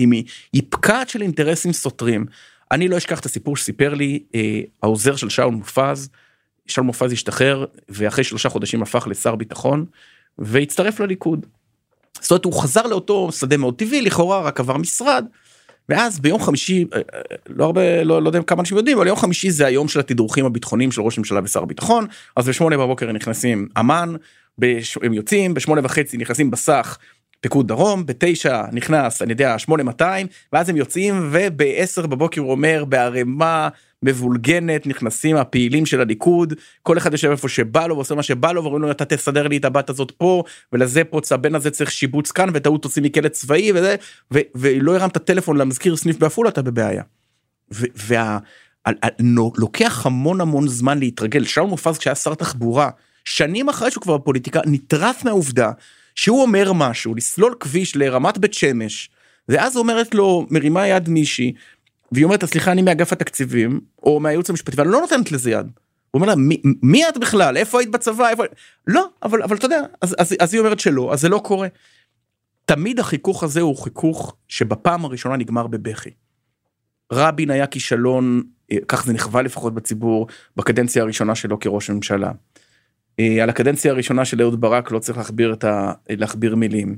היא 0.53 0.63
פקעת 0.69 1.09
של 1.09 1.21
אינטרסים 1.21 1.73
סותרים. 1.73 2.25
אני 2.71 2.87
לא 2.87 2.97
אשכח 2.97 3.19
את 3.19 3.25
הסיפור 3.25 3.57
שסיפר 3.57 3.93
לי 3.93 4.23
אה, 4.35 4.61
העוזר 4.83 5.15
של 5.15 5.29
שאול 5.29 5.51
מופז. 5.51 6.09
שאול 6.67 6.85
מופז 6.85 7.11
השתחרר 7.11 7.65
ואחרי 7.89 8.23
שלושה 8.23 8.49
חודשים 8.49 8.81
הפך 8.81 9.07
לשר 9.09 9.35
ביטחון 9.35 9.85
והצטרף 10.37 10.99
לליכוד. 10.99 11.45
זאת 12.21 12.31
אומרת 12.31 12.45
הוא 12.45 12.53
חזר 12.53 12.87
לאותו 12.87 13.31
שדה 13.31 13.57
מאוד 13.57 13.75
טבעי 13.75 14.01
לכאורה 14.01 14.41
רק 14.41 14.59
עבר 14.59 14.77
משרד. 14.77 15.25
ואז 15.89 16.19
ביום 16.19 16.41
חמישי 16.41 16.85
אה, 16.93 16.97
אה, 16.97 17.19
לא 17.49 17.65
הרבה 17.65 18.03
לא, 18.03 18.21
לא 18.21 18.29
יודע 18.29 18.41
כמה 18.41 18.59
אנשים 18.59 18.77
יודעים 18.77 18.97
אבל 18.97 19.07
יום 19.07 19.17
חמישי 19.17 19.51
זה 19.51 19.65
היום 19.65 19.87
של 19.87 19.99
התדרוכים 19.99 20.45
הביטחוניים 20.45 20.91
של 20.91 21.01
ראש 21.01 21.17
הממשלה 21.17 21.39
ושר 21.43 21.63
הביטחון 21.63 22.07
אז 22.35 22.49
בשמונה 22.49 22.77
בבוקר 22.77 23.11
נכנסים 23.11 23.67
אמ"ן 23.79 24.15
בש... 24.57 24.97
הם 25.03 25.13
יוצאים 25.13 25.53
בשמונה 25.53 25.81
וחצי 25.83 26.17
נכנסים 26.17 26.51
בסך 26.51 26.97
פיקוד 27.41 27.67
דרום 27.67 28.05
בתשע 28.05 28.63
נכנס 28.71 29.21
אני 29.21 29.31
יודע 29.31 29.59
8200 29.59 30.27
ואז 30.53 30.69
הם 30.69 30.77
יוצאים 30.77 31.29
ובעשר 31.31 32.07
בבוקר 32.07 32.41
הוא 32.41 32.51
אומר 32.51 32.85
בערימה 32.85 33.69
מבולגנת 34.03 34.87
נכנסים 34.87 35.35
הפעילים 35.35 35.85
של 35.85 36.01
הליכוד 36.01 36.53
כל 36.83 36.97
אחד 36.97 37.11
יושב 37.11 37.31
איפה 37.31 37.49
שבא 37.49 37.87
לו 37.87 37.95
ועושה 37.95 38.15
מה 38.15 38.23
שבא 38.23 38.51
לו 38.51 38.63
ואומרים 38.63 38.83
לו 38.83 38.91
אתה 38.91 39.05
תסדר 39.05 39.47
לי 39.47 39.57
את 39.57 39.65
הבת 39.65 39.89
הזאת 39.89 40.11
פה 40.17 40.43
ולזה 40.73 41.03
פה 41.03 41.19
הבן 41.31 41.55
הזה 41.55 41.71
צריך 41.71 41.91
שיבוץ 41.91 42.31
כאן 42.31 42.49
ההוא 42.65 42.77
תוציא 42.77 43.01
מכלא 43.01 43.29
צבאי 43.29 43.71
וזה 43.75 43.95
ולא 44.31 44.95
הרמת 44.95 45.17
טלפון 45.17 45.57
למזכיר 45.57 45.95
סניף 45.95 46.17
בעפולה 46.17 46.49
אתה 46.49 46.61
בבעיה. 46.61 47.03
ולוקח 49.17 50.05
המון 50.05 50.41
המון 50.41 50.67
זמן 50.67 50.99
להתרגל 50.99 51.43
שאול 51.43 51.67
מופז 51.67 51.97
כשהיה 51.97 52.15
שר 52.15 52.33
תחבורה 52.33 52.89
שנים 53.25 53.69
אחרי 53.69 53.91
שהוא 53.91 54.01
כבר 54.01 54.17
בפוליטיקה 54.17 54.59
נטרף 54.65 55.25
מהעובדה 55.25 55.71
שהוא 56.15 56.41
אומר 56.41 56.73
משהו 56.73 57.15
לסלול 57.15 57.55
כביש 57.59 57.95
לרמת 57.95 58.37
בית 58.37 58.53
שמש 58.53 59.09
ואז 59.49 59.77
אומרת 59.77 60.15
לו 60.15 60.47
מרימה 60.49 60.87
יד 60.87 61.09
מישהי 61.09 61.53
והיא 62.11 62.25
אומרת 62.25 62.45
סליחה 62.45 62.71
אני 62.71 62.81
מאגף 62.81 63.13
התקציבים 63.13 63.79
או 64.03 64.19
מהייעוץ 64.19 64.49
המשפטי 64.49 64.77
ואני 64.77 64.91
לא 64.91 65.01
נותנת 65.01 65.31
לזה 65.31 65.51
יד. 65.51 65.71
הוא 66.11 66.21
אומר 66.21 66.27
לה 66.27 66.35
מי, 66.81 67.07
את 67.09 67.17
בכלל 67.17 67.57
איפה 67.57 67.79
היית 67.79 67.91
בצבא 67.91 68.29
איפה 68.29 68.43
לא 68.87 69.09
אבל 69.23 69.43
אבל 69.43 69.55
אתה 69.55 69.65
יודע 69.65 69.81
אז, 70.01 70.15
אז, 70.19 70.35
אז 70.39 70.53
היא 70.53 70.59
אומרת 70.59 70.79
שלא 70.79 71.13
אז 71.13 71.21
זה 71.21 71.29
לא 71.29 71.41
קורה. 71.43 71.67
תמיד 72.65 72.99
החיכוך 72.99 73.43
הזה 73.43 73.61
הוא 73.61 73.77
חיכוך 73.77 74.35
שבפעם 74.47 75.05
הראשונה 75.05 75.37
נגמר 75.37 75.67
בבכי. 75.67 76.09
רבין 77.11 77.49
היה 77.49 77.67
כישלון 77.67 78.43
אה, 78.71 78.77
כך 78.87 79.05
זה 79.05 79.13
נכווה 79.13 79.41
לפחות 79.41 79.73
בציבור 79.73 80.27
בקדנציה 80.55 81.03
הראשונה 81.03 81.35
שלו 81.35 81.59
כראש 81.59 81.89
ממשלה. 81.89 82.31
אה, 83.19 83.43
על 83.43 83.49
הקדנציה 83.49 83.91
הראשונה 83.91 84.25
של 84.25 84.41
אהוד 84.41 84.61
ברק 84.61 84.91
לא 84.91 84.99
צריך 84.99 85.17
להכביר 85.17 85.53
את 85.53 85.63
ה... 85.63 85.93
להכביר 86.09 86.55
מילים. 86.55 86.97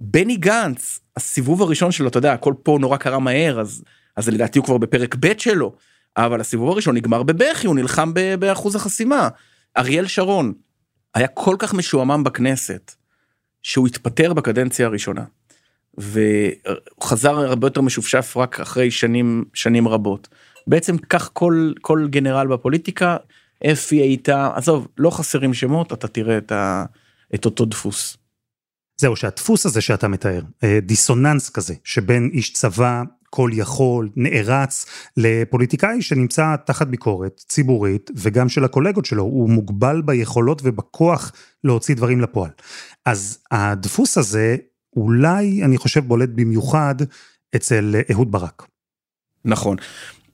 בני 0.00 0.36
גנץ 0.36 1.00
הסיבוב 1.16 1.62
הראשון 1.62 1.92
שלו 1.92 2.08
אתה 2.08 2.18
יודע 2.18 2.32
הכל 2.32 2.54
פה 2.62 2.78
נורא 2.80 2.96
קרה 2.96 3.18
מהר 3.18 3.60
אז 3.60 3.84
אז 4.16 4.28
לדעתי 4.28 4.58
הוא 4.58 4.66
כבר 4.66 4.78
בפרק 4.78 5.16
ב' 5.20 5.38
שלו, 5.38 5.72
אבל 6.16 6.40
הסיבוב 6.40 6.70
הראשון 6.70 6.96
נגמר 6.96 7.22
בבכי, 7.22 7.66
הוא 7.66 7.76
נלחם 7.76 8.12
באחוז 8.38 8.76
החסימה. 8.76 9.28
אריאל 9.76 10.06
שרון 10.06 10.52
היה 11.14 11.28
כל 11.28 11.56
כך 11.58 11.74
משועמם 11.74 12.24
בכנסת, 12.24 12.94
שהוא 13.62 13.86
התפטר 13.86 14.32
בקדנציה 14.32 14.86
הראשונה. 14.86 15.24
וחזר 15.98 17.36
הרבה 17.36 17.66
יותר 17.66 17.80
משופשף 17.80 18.36
רק 18.36 18.60
אחרי 18.60 18.90
שנים 18.90 19.44
שנים 19.54 19.88
רבות. 19.88 20.28
בעצם 20.66 20.98
כך 20.98 21.30
כל 21.32 21.72
כל 21.80 22.06
גנרל 22.10 22.46
בפוליטיקה 22.46 23.16
אפי 23.66 23.96
הייתה 23.96 24.50
עזוב 24.54 24.88
לא 24.98 25.10
חסרים 25.10 25.54
שמות 25.54 25.92
אתה 25.92 26.08
תראה 26.08 26.38
את, 26.38 26.52
ה, 26.52 26.84
את 27.34 27.44
אותו 27.44 27.64
דפוס. 27.64 28.16
זהו 28.96 29.16
שהדפוס 29.16 29.66
הזה 29.66 29.80
שאתה 29.80 30.08
מתאר 30.08 30.42
אה, 30.64 30.78
דיסוננס 30.82 31.50
כזה 31.50 31.74
שבין 31.84 32.30
איש 32.32 32.52
צבא 32.52 33.02
כל 33.30 33.50
יכול, 33.52 34.08
נערץ, 34.16 34.86
לפוליטיקאי 35.16 36.02
שנמצא 36.02 36.56
תחת 36.66 36.86
ביקורת 36.86 37.40
ציבורית 37.48 38.10
וגם 38.16 38.48
של 38.48 38.64
הקולגות 38.64 39.04
שלו, 39.04 39.22
הוא 39.22 39.50
מוגבל 39.50 40.02
ביכולות 40.02 40.60
ובכוח 40.64 41.32
להוציא 41.64 41.94
דברים 41.94 42.20
לפועל. 42.20 42.50
אז 43.06 43.38
הדפוס 43.50 44.18
הזה 44.18 44.56
אולי, 44.96 45.64
אני 45.64 45.78
חושב, 45.78 46.00
בולט 46.00 46.28
במיוחד 46.34 46.94
אצל 47.56 47.94
אהוד 48.12 48.32
ברק. 48.32 48.66
נכון. 49.44 49.76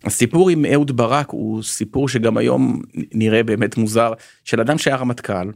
הסיפור 0.04 0.50
עם 0.50 0.64
אהוד 0.64 0.96
ברק 0.96 1.30
הוא 1.30 1.62
סיפור 1.62 2.08
שגם 2.08 2.36
היום 2.36 2.82
נראה 2.94 3.42
באמת 3.42 3.76
מוזר 3.76 4.12
של 4.44 4.60
אדם 4.60 4.78
שהיה 4.78 4.96
רמטכ"ל 4.96 5.50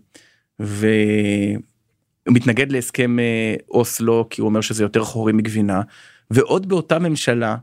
ומתנגד 2.29 2.73
להסכם 2.73 3.19
אה, 3.19 3.55
אוסלו 3.71 4.27
כי 4.31 4.41
הוא 4.41 4.49
אומר 4.49 4.61
שזה 4.61 4.85
יותר 4.85 5.05
חורי 5.05 5.33
מגבינה 5.33 5.83
ועוד 6.31 6.69
באותה 6.69 6.99
ממשלה 6.99 7.57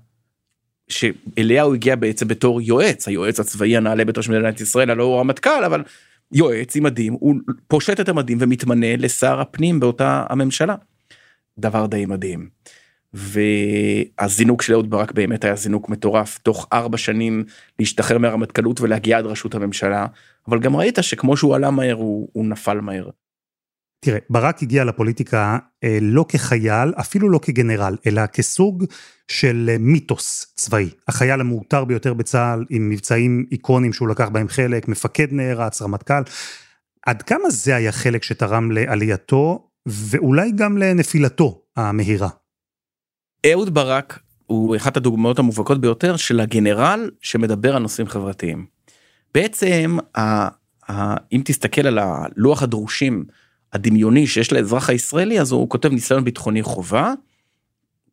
שאליה 0.87 1.63
הוא 1.63 1.75
הגיע 1.75 1.95
בעצם 1.95 2.27
בתור 2.27 2.61
יועץ 2.61 3.07
היועץ 3.07 3.39
הצבאי 3.39 3.77
הנעלה 3.77 4.05
בתור 4.05 4.23
של 4.23 4.31
מדינת 4.31 4.61
ישראל 4.61 4.89
הלא 4.89 5.03
הוא 5.03 5.19
רמטכ"ל 5.19 5.63
אבל 5.65 5.83
יועץ 6.31 6.75
עם 6.75 6.83
מדים 6.83 7.13
הוא 7.13 7.35
פושט 7.67 7.99
את 7.99 8.09
המדים 8.09 8.37
ומתמנה 8.41 8.95
לשר 8.97 9.41
הפנים 9.41 9.79
באותה 9.79 10.25
הממשלה. 10.29 10.75
דבר 11.59 11.85
די 11.85 12.05
מדהים. 12.05 12.49
והזינוק 13.13 14.61
של 14.61 14.73
אהוד 14.73 14.89
ברק 14.89 15.11
באמת 15.11 15.43
היה 15.43 15.55
זינוק 15.55 15.89
מטורף 15.89 16.37
תוך 16.37 16.67
ארבע 16.73 16.97
שנים 16.97 17.43
להשתחרר 17.79 18.17
מהרמטכ"לות 18.17 18.81
ולהגיע 18.81 19.17
עד 19.17 19.25
ראשות 19.25 19.55
הממשלה 19.55 20.05
אבל 20.47 20.59
גם 20.59 20.75
ראית 20.75 20.97
שכמו 21.01 21.37
שהוא 21.37 21.55
עלה 21.55 21.71
מהר 21.71 21.95
הוא, 21.95 22.29
הוא 22.33 22.45
נפל 22.45 22.81
מהר. 22.81 23.09
תראה, 24.05 24.19
ברק 24.29 24.63
הגיע 24.63 24.83
לפוליטיקה 24.83 25.57
אה, 25.83 25.97
לא 26.01 26.25
כחייל, 26.29 26.93
אפילו 26.99 27.29
לא 27.29 27.39
כגנרל, 27.41 27.95
אלא 28.07 28.25
כסוג 28.25 28.85
של 29.27 29.69
אה, 29.69 29.77
מיתוס 29.79 30.53
צבאי. 30.55 30.89
החייל 31.07 31.41
המעוטר 31.41 31.85
ביותר 31.85 32.13
בצה"ל, 32.13 32.65
עם 32.69 32.89
מבצעים 32.89 33.45
איקונים 33.51 33.93
שהוא 33.93 34.07
לקח 34.07 34.29
בהם 34.29 34.47
חלק, 34.47 34.87
מפקד 34.87 35.27
נערץ, 35.31 35.81
רמטכ"ל. 35.81 36.23
עד 37.05 37.21
כמה 37.21 37.49
זה 37.49 37.75
היה 37.75 37.91
חלק 37.91 38.23
שתרם 38.23 38.71
לעלייתו, 38.71 39.69
ואולי 39.85 40.51
גם 40.51 40.77
לנפילתו 40.77 41.61
המהירה? 41.75 42.29
אהוד 43.45 43.73
ברק 43.73 44.19
הוא 44.45 44.75
אחת 44.75 44.97
הדוגמאות 44.97 45.39
המובהקות 45.39 45.81
ביותר 45.81 46.17
של 46.17 46.39
הגנרל 46.39 47.09
שמדבר 47.21 47.75
על 47.75 47.81
נושאים 47.81 48.07
חברתיים. 48.07 48.65
בעצם, 49.33 49.97
ה, 50.17 50.47
ה, 50.91 51.15
אם 51.31 51.41
תסתכל 51.45 51.87
על 51.87 51.99
הלוח 51.99 52.63
הדרושים 52.63 53.25
הדמיוני 53.73 54.27
שיש 54.27 54.53
לאזרח 54.53 54.89
הישראלי 54.89 55.39
אז 55.39 55.51
הוא 55.51 55.69
כותב 55.69 55.89
ניסיון 55.89 56.23
ביטחוני 56.23 56.63
חובה. 56.63 57.13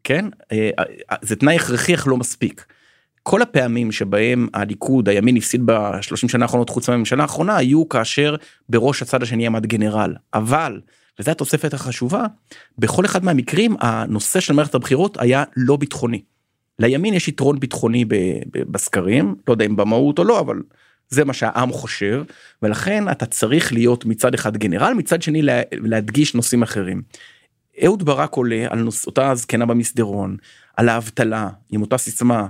כן 0.05 0.25
אה, 0.53 0.71
אה, 0.79 1.17
זה 1.23 1.37
תנאי 1.37 1.57
הכרחי 1.57 1.95
אך 1.95 2.07
לא 2.07 2.17
מספיק. 2.17 2.67
כל 3.23 3.43
הפעמים 3.43 3.93
שבהם 3.93 4.49
הליכוד 4.55 5.09
הימין 5.09 5.37
הפסיד 5.37 5.63
בשלושים 5.65 6.29
שנה 6.29 6.45
האחרונות 6.45 6.71
חוץ 6.71 6.89
מהממשלה 6.89 7.23
האחרונה 7.23 7.57
היו 7.57 7.89
כאשר 7.89 8.37
בראש 8.69 9.03
הצד 9.03 9.23
השני 9.23 9.47
עמד 9.47 9.67
גנרל 9.67 10.15
אבל 10.35 10.81
וזו 11.19 11.31
התוספת 11.31 11.75
החשובה 11.75 12.25
בכל 12.79 13.05
אחד 13.05 13.25
מהמקרים 13.25 13.77
הנושא 13.81 14.41
של 14.41 14.53
מערכת 14.53 14.75
הבחירות 14.75 15.17
היה 15.21 15.45
לא 15.57 15.77
ביטחוני. 15.77 16.23
לימין 16.79 17.15
יש 17.15 17.29
יתרון 17.29 17.61
ביטחוני 17.61 18.05
בסקרים 18.53 19.35
לא 19.49 19.53
יודע 19.53 19.65
אם 19.65 19.77
במהות 19.77 20.19
או 20.19 20.25
לא 20.25 20.41
אבל 20.41 20.57
זה 21.09 21.25
מה 21.25 21.33
שהעם 21.33 21.73
חושב 21.73 22.25
ולכן 22.63 23.11
אתה 23.11 23.27
צריך 23.27 23.73
להיות 23.73 24.05
מצד 24.05 24.35
אחד 24.35 24.57
גנרל 24.57 24.95
מצד 24.95 25.23
שני 25.23 25.43
להדגיש 25.73 26.35
נושאים 26.35 26.63
אחרים. 26.63 27.03
אהוד 27.85 28.03
ברק 28.03 28.35
עולה 28.35 28.67
על 28.71 28.79
נוס, 28.79 29.07
אותה 29.07 29.35
זקנה 29.35 29.67
במסדרון 29.67 30.37
על 30.77 30.89
האבטלה 30.89 31.49
עם 31.73 31.83
אותה 31.83 31.99
סיסמה 31.99 32.47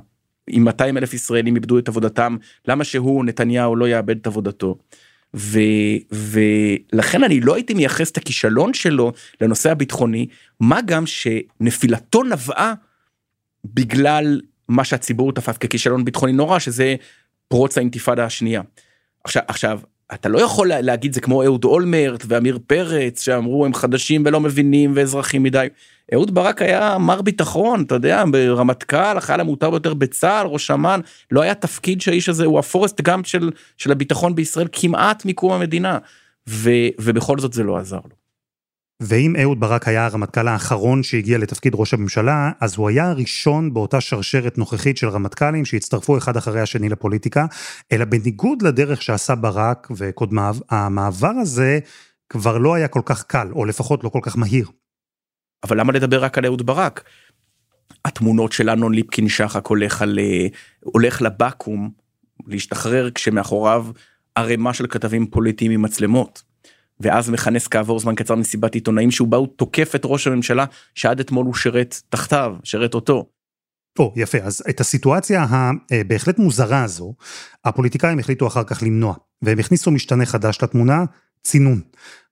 אם 0.50 0.64
200 0.64 0.96
אלף 0.96 1.14
ישראלים 1.14 1.54
איבדו 1.54 1.78
את 1.78 1.88
עבודתם 1.88 2.36
למה 2.68 2.84
שהוא 2.84 3.24
נתניהו 3.24 3.76
לא 3.76 3.88
יאבד 3.88 4.16
את 4.16 4.26
עבודתו. 4.26 4.78
ו, 5.36 5.58
ולכן 6.12 7.24
אני 7.24 7.40
לא 7.40 7.54
הייתי 7.54 7.74
מייחס 7.74 8.10
את 8.10 8.16
הכישלון 8.16 8.74
שלו 8.74 9.12
לנושא 9.40 9.70
הביטחוני 9.70 10.26
מה 10.60 10.80
גם 10.86 11.04
שנפילתו 11.06 12.22
נבעה 12.24 12.74
בגלל 13.64 14.40
מה 14.68 14.84
שהציבור 14.84 15.32
תפס 15.32 15.56
ככישלון 15.56 16.04
ביטחוני 16.04 16.32
נורא 16.32 16.58
שזה 16.58 16.94
פרוץ 17.48 17.78
האינתיפאדה 17.78 18.24
השנייה. 18.24 18.62
עכשיו, 19.24 19.42
עכשיו 19.48 19.80
אתה 20.14 20.28
לא 20.28 20.38
יכול 20.38 20.68
להגיד 20.68 21.12
זה 21.12 21.20
כמו 21.20 21.42
אהוד 21.44 21.64
אולמרט 21.64 22.24
ועמיר 22.28 22.58
פרץ 22.66 23.22
שאמרו 23.22 23.66
הם 23.66 23.74
חדשים 23.74 24.22
ולא 24.26 24.40
מבינים 24.40 24.92
ואזרחים 24.94 25.42
מדי. 25.42 25.66
אהוד 26.14 26.34
ברק 26.34 26.62
היה 26.62 26.98
מר 26.98 27.22
ביטחון 27.22 27.82
אתה 27.82 27.94
יודע 27.94 28.24
ברמטכ"ל 28.32 29.16
החייל 29.16 29.40
המותר 29.40 29.70
ביותר 29.70 29.94
בצה"ל 29.94 30.46
ראש 30.46 30.70
אמ"ן 30.70 31.00
לא 31.30 31.42
היה 31.42 31.54
תפקיד 31.54 32.00
שהאיש 32.00 32.28
הזה 32.28 32.44
הוא 32.44 32.58
הפורסט 32.58 33.00
גם 33.00 33.24
של 33.24 33.50
של 33.76 33.92
הביטחון 33.92 34.34
בישראל 34.34 34.68
כמעט 34.72 35.24
מקום 35.24 35.52
המדינה 35.52 35.98
ו, 36.48 36.70
ובכל 37.00 37.38
זאת 37.38 37.52
זה 37.52 37.62
לא 37.62 37.76
עזר 37.76 37.96
לו. 37.96 38.25
ואם 39.00 39.36
אהוד 39.42 39.60
ברק 39.60 39.88
היה 39.88 40.06
הרמטכ"ל 40.06 40.48
האחרון 40.48 41.02
שהגיע 41.02 41.38
לתפקיד 41.38 41.72
ראש 41.74 41.94
הממשלה, 41.94 42.50
אז 42.60 42.76
הוא 42.76 42.88
היה 42.88 43.10
הראשון 43.10 43.74
באותה 43.74 44.00
שרשרת 44.00 44.58
נוכחית 44.58 44.96
של 44.96 45.08
רמטכ"לים 45.08 45.64
שהצטרפו 45.64 46.18
אחד 46.18 46.36
אחרי 46.36 46.60
השני 46.60 46.88
לפוליטיקה, 46.88 47.46
אלא 47.92 48.04
בניגוד 48.04 48.62
לדרך 48.62 49.02
שעשה 49.02 49.34
ברק 49.34 49.88
וקודמיו, 49.96 50.56
המעבר 50.70 51.32
הזה 51.40 51.78
כבר 52.28 52.58
לא 52.58 52.74
היה 52.74 52.88
כל 52.88 53.02
כך 53.04 53.22
קל, 53.22 53.48
או 53.52 53.64
לפחות 53.64 54.04
לא 54.04 54.08
כל 54.08 54.20
כך 54.22 54.38
מהיר. 54.38 54.68
אבל 55.64 55.80
למה 55.80 55.92
לדבר 55.92 56.24
רק 56.24 56.38
על 56.38 56.46
אהוד 56.46 56.66
ברק? 56.66 57.04
התמונות 58.04 58.52
של 58.52 58.70
אמנון 58.70 58.94
ליפקין 58.94 59.28
שחק 59.28 59.66
הולך 59.66 60.02
על 60.02 60.18
הולך 60.80 61.22
לבקו"ם 61.22 61.90
להשתחרר 62.46 63.10
כשמאחוריו 63.10 63.86
ערימה 64.34 64.74
של 64.74 64.86
כתבים 64.86 65.26
פוליטיים 65.26 65.70
עם 65.70 65.82
מצלמות. 65.82 66.45
ואז 67.00 67.30
מכנס 67.30 67.68
כעבור 67.68 68.00
זמן 68.00 68.14
קצר 68.14 68.34
מסיבת 68.34 68.74
עיתונאים 68.74 69.10
שהוא 69.10 69.28
בא 69.28 69.36
הוא 69.36 69.48
תוקף 69.56 69.94
את 69.94 70.02
ראש 70.04 70.26
הממשלה 70.26 70.64
שעד 70.94 71.20
אתמול 71.20 71.46
הוא 71.46 71.54
שירת 71.54 72.00
תחתיו 72.08 72.56
שירת 72.64 72.94
אותו. 72.94 73.26
או 73.98 74.12
יפה 74.16 74.38
אז 74.38 74.62
את 74.70 74.80
הסיטואציה 74.80 75.46
הבהחלט 75.90 76.38
מוזרה 76.38 76.84
הזו 76.84 77.14
הפוליטיקאים 77.64 78.18
החליטו 78.18 78.46
אחר 78.46 78.64
כך 78.64 78.82
למנוע 78.82 79.14
והם 79.42 79.58
הכניסו 79.58 79.90
משתנה 79.90 80.26
חדש 80.26 80.58
לתמונה 80.62 81.04
צינון. 81.42 81.80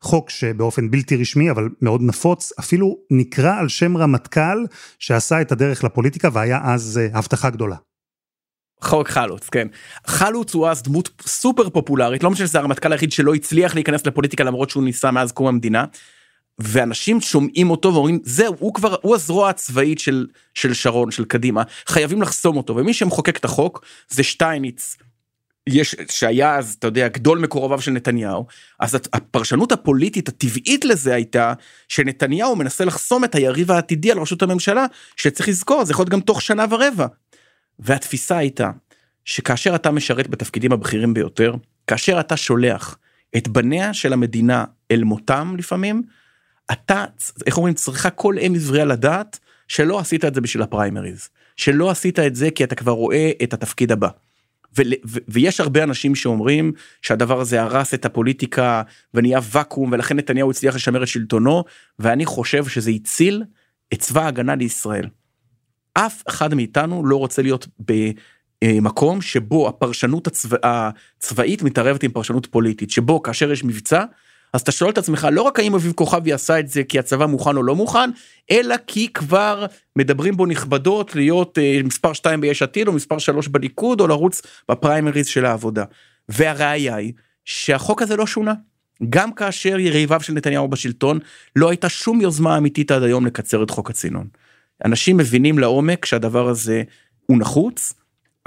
חוק 0.00 0.30
שבאופן 0.30 0.90
בלתי 0.90 1.16
רשמי 1.16 1.50
אבל 1.50 1.68
מאוד 1.82 2.02
נפוץ 2.02 2.52
אפילו 2.58 2.96
נקרא 3.10 3.58
על 3.58 3.68
שם 3.68 3.96
רמטכ"ל 3.96 4.64
שעשה 4.98 5.40
את 5.40 5.52
הדרך 5.52 5.84
לפוליטיקה 5.84 6.28
והיה 6.32 6.60
אז 6.64 7.00
אה, 7.02 7.18
הבטחה 7.18 7.50
גדולה. 7.50 7.76
חוק 8.84 9.08
חלוץ 9.08 9.48
כן 9.48 9.68
חלוץ 10.06 10.54
הוא 10.54 10.68
אז 10.68 10.82
דמות 10.82 11.10
סופר 11.26 11.70
פופולרית 11.70 12.22
לא 12.22 12.30
משנה 12.30 12.46
שזה 12.46 12.58
הרמטכ"ל 12.58 12.92
היחיד 12.92 13.12
שלא 13.12 13.34
הצליח 13.34 13.74
להיכנס 13.74 14.06
לפוליטיקה 14.06 14.44
למרות 14.44 14.70
שהוא 14.70 14.84
ניסה 14.84 15.10
מאז 15.10 15.32
קום 15.32 15.46
המדינה. 15.46 15.84
ואנשים 16.58 17.20
שומעים 17.20 17.70
אותו 17.70 17.94
ואומרים 17.94 18.18
זהו 18.22 18.56
הוא 18.58 18.74
כבר 18.74 18.96
הוא 19.02 19.14
הזרוע 19.14 19.50
הצבאית 19.50 19.98
של 19.98 20.26
של 20.54 20.74
שרון 20.74 21.10
של 21.10 21.24
קדימה 21.24 21.62
חייבים 21.86 22.22
לחסום 22.22 22.56
אותו 22.56 22.76
ומי 22.76 22.94
שמחוקק 22.94 23.36
את 23.36 23.44
החוק 23.44 23.84
זה 24.08 24.22
שטייניץ. 24.22 24.96
יש 25.68 25.96
שהיה 26.10 26.56
אז 26.56 26.76
אתה 26.78 26.86
יודע 26.86 27.08
גדול 27.08 27.38
מקורביו 27.38 27.80
של 27.80 27.90
נתניהו 27.90 28.46
אז 28.80 28.94
הפרשנות 29.12 29.72
הפוליטית 29.72 30.28
הטבעית 30.28 30.84
לזה 30.84 31.14
הייתה 31.14 31.52
שנתניהו 31.88 32.56
מנסה 32.56 32.84
לחסום 32.84 33.24
את 33.24 33.34
היריב 33.34 33.70
העתידי 33.70 34.12
על 34.12 34.18
ראשות 34.18 34.42
הממשלה 34.42 34.86
שצריך 35.16 35.48
לזכור 35.48 35.84
זה 35.84 35.92
יכול 35.92 36.02
להיות 36.02 36.10
גם 36.10 36.20
תוך 36.20 36.42
שנה 36.42 36.64
ורבע. 36.70 37.06
והתפיסה 37.78 38.36
הייתה 38.36 38.70
שכאשר 39.24 39.74
אתה 39.74 39.90
משרת 39.90 40.28
בתפקידים 40.28 40.72
הבכירים 40.72 41.14
ביותר, 41.14 41.54
כאשר 41.86 42.20
אתה 42.20 42.36
שולח 42.36 42.98
את 43.36 43.48
בניה 43.48 43.94
של 43.94 44.12
המדינה 44.12 44.64
אל 44.90 45.04
מותם 45.04 45.54
לפעמים, 45.58 46.02
אתה, 46.72 47.04
איך 47.46 47.56
אומרים, 47.56 47.74
צריכה 47.74 48.10
כל 48.10 48.38
אם 48.38 48.52
עברייה 48.56 48.84
לדעת 48.84 49.38
שלא 49.68 49.98
עשית 49.98 50.24
את 50.24 50.34
זה 50.34 50.40
בשביל 50.40 50.62
הפריימריז, 50.62 51.28
שלא 51.56 51.90
עשית 51.90 52.18
את 52.18 52.34
זה 52.34 52.50
כי 52.50 52.64
אתה 52.64 52.74
כבר 52.74 52.92
רואה 52.92 53.30
את 53.42 53.52
התפקיד 53.52 53.92
הבא. 53.92 54.08
ויש 55.28 55.60
הרבה 55.60 55.82
אנשים 55.82 56.14
שאומרים 56.14 56.72
שהדבר 57.02 57.40
הזה 57.40 57.62
הרס 57.62 57.94
את 57.94 58.04
הפוליטיקה 58.04 58.82
ונהיה 59.14 59.40
ואקום 59.50 59.92
ולכן 59.92 60.16
נתניהו 60.16 60.50
הצליח 60.50 60.74
לשמר 60.74 61.02
את 61.02 61.08
שלטונו 61.08 61.64
ואני 61.98 62.26
חושב 62.26 62.68
שזה 62.68 62.90
הציל 62.90 63.42
את 63.92 63.98
צבא 63.98 64.24
ההגנה 64.24 64.54
לישראל. 64.54 65.08
אף 65.94 66.22
אחד 66.28 66.54
מאיתנו 66.54 67.06
לא 67.06 67.16
רוצה 67.16 67.42
להיות 67.42 67.66
במקום 68.64 69.22
שבו 69.22 69.68
הפרשנות 69.68 70.26
הצבא, 70.26 70.56
הצבאית 70.64 71.62
מתערבת 71.62 72.02
עם 72.02 72.10
פרשנות 72.10 72.46
פוליטית 72.46 72.90
שבו 72.90 73.22
כאשר 73.22 73.52
יש 73.52 73.64
מבצע 73.64 74.04
אז 74.52 74.60
אתה 74.60 74.72
שואל 74.72 74.90
את 74.90 74.98
עצמך 74.98 75.28
לא 75.32 75.42
רק 75.42 75.58
האם 75.58 75.74
אביב 75.74 75.92
כוכבי 75.92 76.32
עשה 76.32 76.58
את 76.58 76.68
זה 76.68 76.84
כי 76.84 76.98
הצבא 76.98 77.26
מוכן 77.26 77.56
או 77.56 77.62
לא 77.62 77.74
מוכן 77.74 78.10
אלא 78.50 78.74
כי 78.86 79.08
כבר 79.12 79.66
מדברים 79.96 80.36
בו 80.36 80.46
נכבדות 80.46 81.16
להיות 81.16 81.58
אה, 81.58 81.80
מספר 81.84 82.12
2 82.12 82.40
ביש 82.40 82.62
עתיד 82.62 82.88
או 82.88 82.92
מספר 82.92 83.18
3 83.18 83.48
בליכוד 83.48 84.00
או 84.00 84.06
לרוץ 84.06 84.42
בפריימריז 84.70 85.26
של 85.26 85.44
העבודה. 85.44 85.84
והראיה 86.28 86.94
היא 86.94 87.12
שהחוק 87.44 88.02
הזה 88.02 88.16
לא 88.16 88.26
שונה. 88.26 88.54
גם 89.08 89.32
כאשר 89.32 89.78
יריביו 89.78 90.20
של 90.20 90.32
נתניהו 90.32 90.68
בשלטון 90.68 91.18
לא 91.56 91.70
הייתה 91.70 91.88
שום 91.88 92.20
יוזמה 92.20 92.58
אמיתית 92.58 92.90
עד 92.90 93.02
היום 93.02 93.26
לקצר 93.26 93.62
את 93.62 93.70
חוק 93.70 93.90
הצינון. 93.90 94.26
אנשים 94.84 95.16
מבינים 95.16 95.58
לעומק 95.58 96.04
שהדבר 96.04 96.48
הזה 96.48 96.82
הוא 97.26 97.38
נחוץ. 97.38 97.92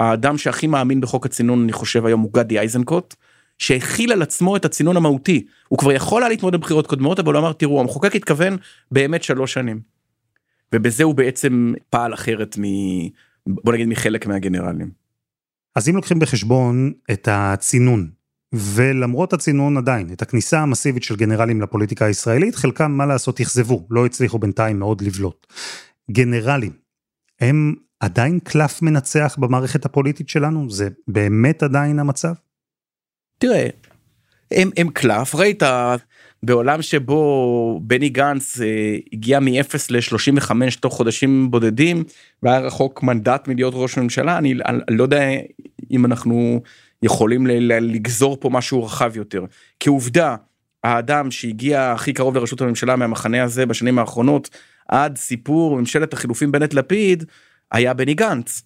האדם 0.00 0.38
שהכי 0.38 0.66
מאמין 0.66 1.00
בחוק 1.00 1.26
הצינון 1.26 1.62
אני 1.62 1.72
חושב 1.72 2.06
היום 2.06 2.20
הוא 2.20 2.32
גדי 2.32 2.58
איזנקוט 2.58 3.14
שהכיל 3.58 4.12
על 4.12 4.22
עצמו 4.22 4.56
את 4.56 4.64
הצינון 4.64 4.96
המהותי 4.96 5.46
הוא 5.68 5.78
כבר 5.78 5.92
יכול 5.92 6.22
היה 6.22 6.28
להתמודד 6.28 6.58
בבחירות 6.58 6.86
קודמות 6.86 7.18
אבל 7.18 7.34
הוא 7.34 7.40
אמר 7.40 7.52
תראו 7.52 7.80
המחוקק 7.80 8.16
התכוון 8.16 8.56
באמת 8.90 9.22
שלוש 9.22 9.52
שנים. 9.52 9.80
ובזה 10.74 11.04
הוא 11.04 11.14
בעצם 11.14 11.74
פעל 11.90 12.14
אחרת 12.14 12.58
מ... 12.58 12.62
בוא 13.46 13.72
נגיד 13.72 13.88
מחלק 13.88 14.26
מהגנרלים. 14.26 14.90
אז 15.76 15.88
אם 15.88 15.96
לוקחים 15.96 16.18
בחשבון 16.18 16.92
את 17.10 17.28
הצינון 17.30 18.10
ולמרות 18.52 19.32
הצינון 19.32 19.76
עדיין 19.76 20.12
את 20.12 20.22
הכניסה 20.22 20.60
המסיבית 20.60 21.02
של 21.02 21.16
גנרלים 21.16 21.60
לפוליטיקה 21.60 22.04
הישראלית 22.04 22.54
חלקם 22.54 22.92
מה 22.92 23.06
לעשות 23.06 23.40
אכזבו 23.40 23.86
לא 23.90 24.06
הצליחו 24.06 24.38
בינתיים 24.38 24.78
מאוד 24.78 25.00
לבלוט. 25.00 25.46
גנרלים, 26.10 26.72
הם 27.40 27.74
עדיין 28.00 28.38
קלף 28.38 28.82
מנצח 28.82 29.36
במערכת 29.38 29.84
הפוליטית 29.84 30.28
שלנו? 30.28 30.70
זה 30.70 30.88
באמת 31.08 31.62
עדיין 31.62 31.98
המצב? 31.98 32.32
תראה, 33.38 33.66
הם, 34.50 34.70
הם 34.76 34.88
קלף, 34.90 35.34
ראית 35.34 35.62
בעולם 36.42 36.82
שבו 36.82 37.80
בני 37.82 38.08
גנץ 38.08 38.60
אה, 38.60 38.96
הגיע 39.12 39.40
מ-0 39.40 39.74
ל-35 39.90 40.52
תוך 40.80 40.94
חודשים 40.94 41.50
בודדים 41.50 42.04
והיה 42.42 42.58
רחוק 42.58 43.02
מנדט 43.02 43.48
מלהיות 43.48 43.74
ראש 43.76 43.98
ממשלה, 43.98 44.38
אני, 44.38 44.54
אני 44.66 44.96
לא 44.96 45.02
יודע 45.02 45.22
אם 45.90 46.04
אנחנו 46.04 46.62
יכולים 47.02 47.46
ל- 47.46 47.72
ל- 47.72 47.92
לגזור 47.94 48.36
פה 48.40 48.50
משהו 48.50 48.84
רחב 48.84 49.16
יותר. 49.16 49.44
כעובדה, 49.80 50.36
האדם 50.84 51.30
שהגיע 51.30 51.92
הכי 51.92 52.12
קרוב 52.12 52.36
לראשות 52.36 52.60
הממשלה 52.60 52.96
מהמחנה 52.96 53.42
הזה 53.42 53.66
בשנים 53.66 53.98
האחרונות 53.98 54.50
עד 54.88 55.18
סיפור 55.18 55.78
ממשלת 55.80 56.12
החילופים 56.12 56.52
בנט 56.52 56.74
לפיד 56.74 57.24
היה 57.72 57.94
בני 57.94 58.14
גנץ. 58.14 58.62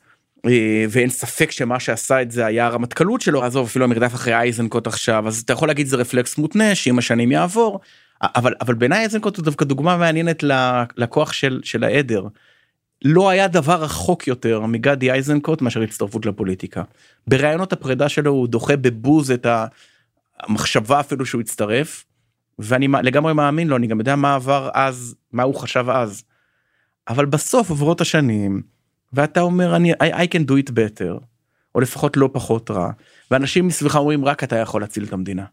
אה, 0.46 0.84
ואין 0.90 1.10
ספק 1.10 1.50
שמה 1.50 1.80
שעשה 1.80 2.22
את 2.22 2.30
זה 2.30 2.46
היה 2.46 2.66
הרמטכ"לות 2.66 3.20
שלו 3.20 3.44
עזוב 3.44 3.66
אפילו 3.66 3.84
המרדף 3.84 4.14
אחרי 4.14 4.34
אייזנקוט 4.34 4.86
עכשיו 4.86 5.28
אז 5.28 5.40
אתה 5.40 5.52
יכול 5.52 5.68
להגיד 5.68 5.86
זה 5.86 5.96
רפלקס 5.96 6.38
מותנה 6.38 6.74
שעם 6.74 6.98
השנים 6.98 7.32
יעבור 7.32 7.80
אבל 8.22 8.54
אבל 8.60 8.74
בעיניי 8.74 8.98
אייזנקוט 8.98 9.36
הוא 9.36 9.44
דווקא 9.44 9.64
דוגמה 9.64 9.96
מעניינת 9.96 10.44
לכוח 10.96 11.32
של 11.32 11.60
של 11.64 11.84
העדר. 11.84 12.26
לא 13.04 13.28
היה 13.28 13.48
דבר 13.48 13.82
רחוק 13.82 14.28
יותר 14.28 14.60
מגדי 14.60 15.10
אייזנקוט 15.10 15.62
מאשר 15.62 15.82
הצטרפות 15.82 16.26
לפוליטיקה. 16.26 16.82
בראיונות 17.26 17.72
הפרידה 17.72 18.08
שלו 18.08 18.30
הוא 18.30 18.48
דוחה 18.48 18.76
בבוז 18.76 19.30
את 19.30 19.46
המחשבה 20.40 21.00
אפילו 21.00 21.26
שהוא 21.26 21.40
הצטרף 21.40 22.04
ואני 22.58 22.88
לגמרי 23.02 23.34
מאמין 23.34 23.68
לו 23.68 23.76
אני 23.76 23.86
גם 23.86 23.98
יודע 23.98 24.16
מה 24.16 24.34
עבר 24.34 24.70
אז 24.74 25.14
מה 25.32 25.42
הוא 25.42 25.54
חשב 25.54 25.86
אז. 25.90 26.24
אבל 27.08 27.26
בסוף 27.26 27.70
עוברות 27.70 28.00
השנים 28.00 28.62
ואתה 29.12 29.40
אומר 29.40 29.76
אני 29.76 29.92
I, 29.92 29.96
I 29.96 30.26
can 30.34 30.50
do 30.50 30.52
it 30.52 30.70
better 30.70 31.24
או 31.74 31.80
לפחות 31.80 32.16
לא 32.16 32.30
פחות 32.32 32.70
רע 32.70 32.90
ואנשים 33.30 33.66
מסביבך 33.66 33.96
אומרים 33.96 34.24
רק 34.24 34.44
אתה 34.44 34.56
יכול 34.56 34.80
להציל 34.80 35.04
את 35.04 35.12
המדינה. 35.12 35.44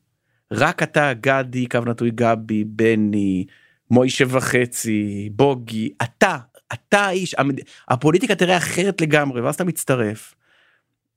רק 0.52 0.84
אתה 0.84 1.14
גדי 1.14 1.68
קו 1.68 1.80
נטוי 1.80 2.12
גבי 2.12 2.64
בני 2.64 3.46
מוישה 3.92 4.26
וחצי 4.28 5.30
בוגי 5.36 5.90
אתה 6.04 6.38
אתה 6.74 7.00
האיש 7.00 7.36
המד... 7.38 7.60
הפוליטיקה 7.88 8.36
תראה 8.36 8.58
אחרת 8.58 9.02
לגמרי 9.02 9.42
ואז 9.42 9.56
אתה 9.56 9.64
מצטרף. 9.64 10.36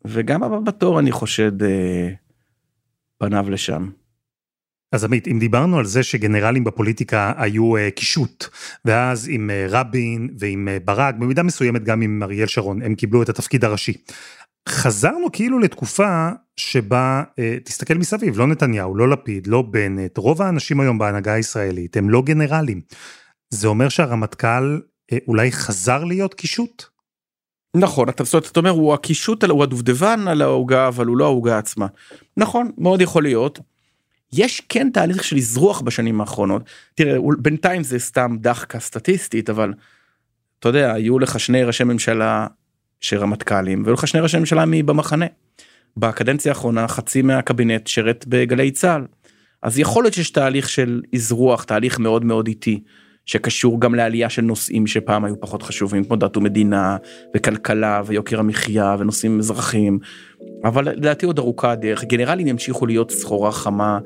וגם 0.05 0.42
הבא 0.42 0.59
בתור 0.59 1.01
אני 1.01 1.12
חושד 1.12 1.62
אה, 1.62 2.09
פניו 3.18 3.51
לשם. 3.51 3.90
אז 4.92 5.05
עמית, 5.05 5.28
אם 5.28 5.38
דיברנו 5.38 5.78
על 5.78 5.85
זה 5.85 6.02
שגנרלים 6.02 6.64
בפוליטיקה 6.64 7.33
היו 7.37 7.76
uh, 7.76 7.90
קישוט, 7.90 8.46
ואז 8.85 9.28
עם 9.31 9.50
uh, 9.50 9.70
רבין 9.70 10.28
ועם 10.38 10.68
uh, 10.68 10.85
ברק, 10.85 11.14
במידה 11.14 11.42
מסוימת 11.42 11.85
גם 11.85 12.00
עם 12.00 12.22
אריאל 12.22 12.46
שרון, 12.46 12.83
הם 12.83 12.94
קיבלו 12.94 13.22
את 13.22 13.28
התפקיד 13.28 13.64
הראשי. 13.64 13.92
חזרנו 14.68 15.33
כאילו 15.33 15.59
לתקופה 15.59 16.28
שבה, 16.57 17.22
uh, 17.31 17.64
תסתכל 17.64 17.94
מסביב, 17.94 18.38
לא 18.38 18.46
נתניהו, 18.46 18.96
לא 18.96 19.09
לפיד, 19.09 19.46
לא 19.46 19.62
בנט, 19.62 20.18
רוב 20.18 20.42
האנשים 20.42 20.81
היום 20.81 20.98
בהנהגה 20.98 21.33
הישראלית 21.33 21.96
הם 21.96 22.11
לא 22.11 22.22
גנרלים. 22.22 22.81
זה 23.50 23.68
אומר 23.68 23.88
שהרמטכ"ל 23.88 24.81
uh, 25.12 25.16
אולי 25.28 25.52
חזר 25.52 26.05
להיות 26.05 26.35
קישוט? 26.35 26.85
נכון 27.76 28.09
אתה, 28.09 28.24
זאת, 28.24 28.46
אתה 28.52 28.61
אומר 28.61 28.70
הוא 28.70 28.94
הקישוט 28.94 29.44
הוא 29.44 29.62
הדובדבן 29.62 30.28
על 30.28 30.42
העוגה 30.42 30.88
אבל 30.88 31.07
הוא 31.07 31.16
לא 31.16 31.24
העוגה 31.24 31.59
עצמה. 31.59 31.87
נכון 32.37 32.70
מאוד 32.78 33.00
יכול 33.00 33.22
להיות 33.22 33.61
יש 34.33 34.62
כן 34.68 34.90
תהליך 34.92 35.25
של 35.25 35.37
אזרוח 35.37 35.81
בשנים 35.81 36.21
האחרונות. 36.21 36.62
תראה, 36.95 37.18
בינתיים 37.38 37.83
זה 37.85 37.99
סתם 37.99 38.37
דחקה 38.40 38.81
סטטיסטית, 38.81 39.51
אבל 39.51 39.73
אתה 40.59 40.68
יודע, 40.68 40.92
היו 40.92 41.18
לך 41.18 41.40
שני 41.40 41.64
ראשי 41.64 41.85
ממשלה 41.85 42.47
שרמטכ"לים, 43.01 43.83
והיו 43.85 43.95
לך 43.95 44.09
שני 44.09 44.21
ראשי 44.21 44.38
ממשלה 44.38 44.64
מבמחנה. 44.66 45.27
בקדנציה 45.97 46.53
האחרונה 46.53 46.88
חצי 46.88 47.23
מהקבינט 47.23 47.87
שרת 47.87 48.25
בגלי 48.29 48.71
צה"ל. 48.71 49.07
אז 49.62 49.79
יכול 49.79 50.05
להיות 50.05 50.14
שיש 50.14 50.31
תהליך 50.31 50.68
של 50.68 51.03
אזרוח, 51.14 51.64
תהליך 51.64 51.99
מאוד 51.99 52.25
מאוד 52.25 52.47
איטי. 52.47 52.83
שקשור 53.27 53.81
גם 53.81 53.95
לעלייה 53.95 54.31
של 54.31 54.42
נושאים 54.42 54.87
שפעם 54.87 55.25
היו 55.25 55.40
פחות 55.40 55.62
חשובים 55.62 56.05
כמו 56.05 56.16
דת 56.16 56.37
ומדינה 56.37 56.97
וכלכלה 57.37 58.03
ויוקר 58.07 58.40
המחיה 58.40 58.97
ונושאים 58.99 59.38
אזרחיים 59.38 59.99
אבל 60.64 60.85
לדעתי 60.85 61.27
עוד 61.27 61.38
ארוכה 61.38 61.71
הדרך 61.71 62.05
גנרלים 62.05 62.47
ימשיכו 62.47 62.87
להיות 62.87 63.11
סחורה 63.11 63.53
חמה 63.53 63.99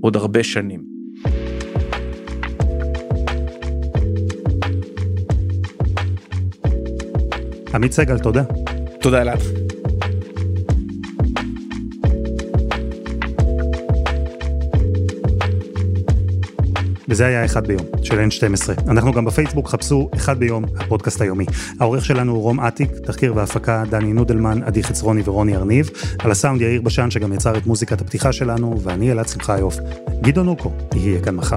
עוד 0.00 0.16
הרבה 0.16 0.42
שנים. 0.42 0.82
עמית 7.74 7.92
סגל 7.92 8.18
תודה. 8.18 8.42
תודה 9.00 9.22
אלעד. 9.22 9.67
וזה 17.08 17.26
היה 17.26 17.44
אחד 17.44 17.66
ביום, 17.66 17.82
של 18.02 18.18
N12. 18.18 18.90
אנחנו 18.90 19.12
גם 19.12 19.24
בפייסבוק, 19.24 19.68
חפשו 19.68 20.10
אחד 20.14 20.38
ביום, 20.38 20.64
הפודקאסט 20.76 21.20
היומי. 21.20 21.46
העורך 21.80 22.04
שלנו 22.04 22.32
הוא 22.32 22.42
רום 22.42 22.60
אטיק, 22.60 22.90
תחקיר 23.04 23.36
והפקה 23.36 23.84
דני 23.90 24.12
נודלמן, 24.12 24.62
עדי 24.62 24.82
חצרוני 24.82 25.22
ורוני 25.24 25.56
ארניב. 25.56 25.90
על 26.18 26.30
הסאונד 26.30 26.60
יאיר 26.60 26.82
בשן 26.82 27.10
שגם 27.10 27.32
יצר 27.32 27.56
את 27.56 27.66
מוזיקת 27.66 28.00
הפתיחה 28.00 28.32
שלנו, 28.32 28.80
ואני 28.82 29.12
אלעד 29.12 29.28
שמחיוף. 29.28 29.76
גדעון 30.22 30.48
אוקו, 30.48 30.72
יהיה 30.94 31.20
כאן 31.20 31.36
מחר. 31.36 31.56